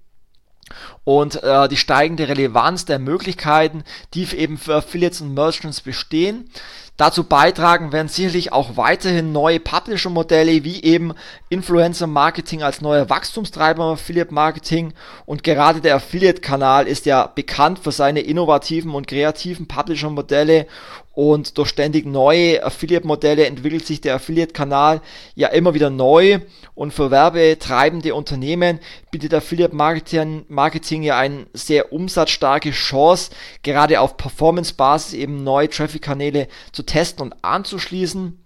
[1.05, 3.85] und äh, die steigende Relevanz der Möglichkeiten,
[4.15, 6.49] die eben für Affiliates und Merchants bestehen.
[6.97, 11.13] Dazu beitragen werden sicherlich auch weiterhin neue Publisher-Modelle wie eben
[11.49, 14.95] Influencer-Marketing als neuer Wachstumstreiber im Affiliate-Marketing
[15.27, 20.69] und gerade der Affiliate-Kanal ist ja bekannt für seine innovativen und kreativen Publisher-Modelle
[21.15, 25.01] und durch ständig neue Affiliate-Modelle entwickelt sich der Affiliate-Kanal
[25.35, 26.41] ja immer wieder neu
[26.75, 33.31] und für werbetreibende Unternehmen bietet Affiliate-Marketing Marketing ja eine sehr umsatzstarke Chance,
[33.63, 38.41] gerade auf Performance-Basis eben neue Traffic-Kanäle zu testen und anzuschließen.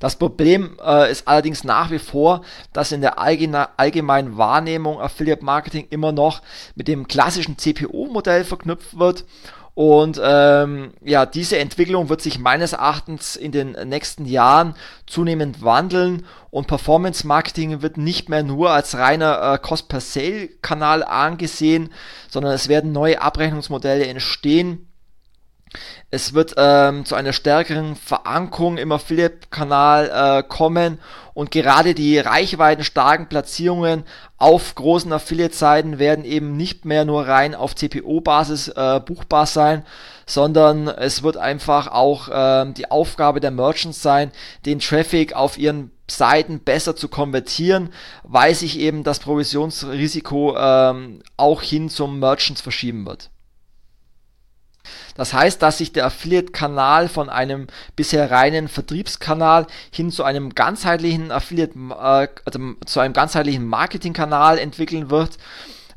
[0.00, 2.42] Das Problem äh, ist allerdings nach wie vor,
[2.72, 6.42] dass in der allgemeinen Wahrnehmung Affiliate Marketing immer noch
[6.74, 9.24] mit dem klassischen CPO-Modell verknüpft wird
[9.74, 16.26] und ähm, ja, diese Entwicklung wird sich meines Erachtens in den nächsten Jahren zunehmend wandeln.
[16.50, 21.92] Und Performance Marketing wird nicht mehr nur als reiner äh, Cost-per-Sale-Kanal angesehen,
[22.30, 24.86] sondern es werden neue Abrechnungsmodelle entstehen,
[26.10, 30.98] es wird ähm, zu einer stärkeren Verankerung im Affiliate-Kanal äh, kommen
[31.34, 34.04] und gerade die reichweitenstarken Platzierungen
[34.38, 39.84] auf großen Affiliate-Seiten werden eben nicht mehr nur rein auf CPO-Basis äh, buchbar sein,
[40.26, 44.30] sondern es wird einfach auch äh, die Aufgabe der Merchants sein,
[44.64, 51.62] den Traffic auf ihren Seiten besser zu konvertieren, weil sich eben das Provisionsrisiko ähm, auch
[51.62, 53.30] hin zum Merchants verschieben wird.
[55.16, 57.66] Das heißt, dass sich der Affiliate-Kanal von einem
[57.96, 65.10] bisher reinen Vertriebskanal hin zu einem ganzheitlichen Affiliate, äh, also zu einem ganzheitlichen Marketingkanal entwickeln
[65.10, 65.38] wird,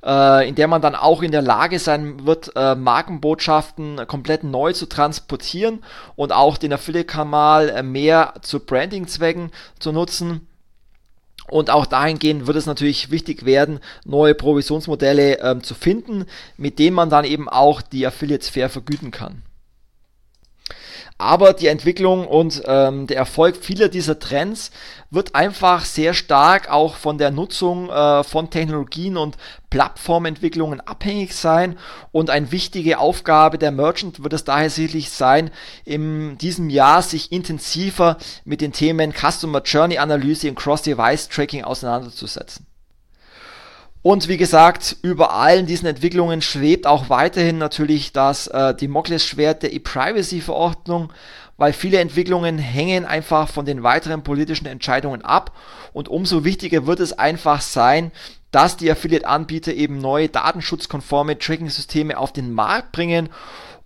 [0.06, 4.74] äh, in der man dann auch in der Lage sein wird, äh, Markenbotschaften komplett neu
[4.74, 5.84] zu transportieren
[6.16, 10.47] und auch den Affiliate-Kanal mehr zu Branding-Zwecken zu nutzen.
[11.50, 16.26] Und auch dahingehend wird es natürlich wichtig werden, neue Provisionsmodelle ähm, zu finden,
[16.58, 19.44] mit denen man dann eben auch die Affiliates fair vergüten kann.
[21.20, 24.70] Aber die Entwicklung und ähm, der Erfolg vieler dieser Trends
[25.10, 29.36] wird einfach sehr stark auch von der Nutzung äh, von Technologien und
[29.72, 31.80] Plattformentwicklungen abhängig sein.
[32.12, 35.50] Und eine wichtige Aufgabe der Merchant wird es daher sicherlich sein,
[35.86, 42.68] in diesem Jahr sich intensiver mit den Themen Customer Journey Analyse und Cross-Device Tracking auseinanderzusetzen.
[44.02, 49.74] Und wie gesagt, über allen diesen Entwicklungen schwebt auch weiterhin natürlich das äh, Damoklesschwert der
[49.74, 51.12] E-Privacy-Verordnung,
[51.58, 55.52] weil viele Entwicklungen hängen einfach von den weiteren politischen Entscheidungen ab
[55.92, 58.12] und umso wichtiger wird es einfach sein,
[58.52, 63.30] dass die Affiliate-Anbieter eben neue datenschutzkonforme Tracking-Systeme auf den Markt bringen,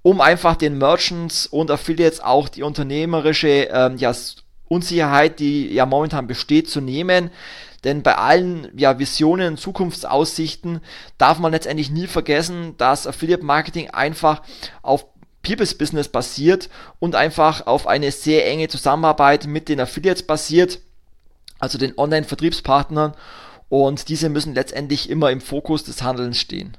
[0.02, 4.14] um einfach den Merchants und Affiliates auch die unternehmerische ähm, ja,
[4.68, 7.32] Unsicherheit, die ja momentan besteht, zu nehmen.
[7.84, 10.82] Denn bei allen ja, Visionen Zukunftsaussichten
[11.18, 14.44] darf man letztendlich nie vergessen, dass Affiliate Marketing einfach
[14.82, 15.06] auf
[15.42, 16.70] People's Business basiert
[17.00, 20.80] und einfach auf eine sehr enge Zusammenarbeit mit den Affiliates basiert,
[21.60, 23.16] also den Online-Vertriebspartnern
[23.70, 26.78] und diese müssen letztendlich immer im Fokus des Handelns stehen.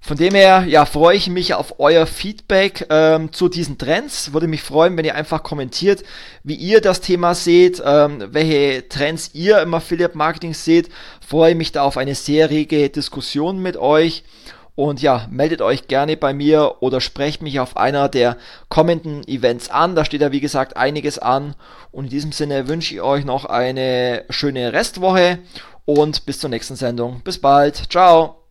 [0.00, 4.32] Von dem her, ja, freue ich mich auf euer Feedback ähm, zu diesen Trends.
[4.32, 6.04] Würde mich freuen, wenn ihr einfach kommentiert,
[6.44, 10.90] wie ihr das Thema seht, ähm, welche Trends ihr im Affiliate Marketing seht.
[11.26, 14.22] Freue mich da auf eine sehr rege Diskussion mit euch.
[14.76, 18.36] Und ja, meldet euch gerne bei mir oder sprecht mich auf einer der
[18.68, 19.96] kommenden Events an.
[19.96, 21.56] Da steht ja wie gesagt einiges an.
[21.90, 25.38] Und in diesem Sinne wünsche ich euch noch eine schöne Restwoche
[25.86, 27.22] und bis zur nächsten Sendung.
[27.24, 27.90] Bis bald.
[27.90, 28.45] Ciao.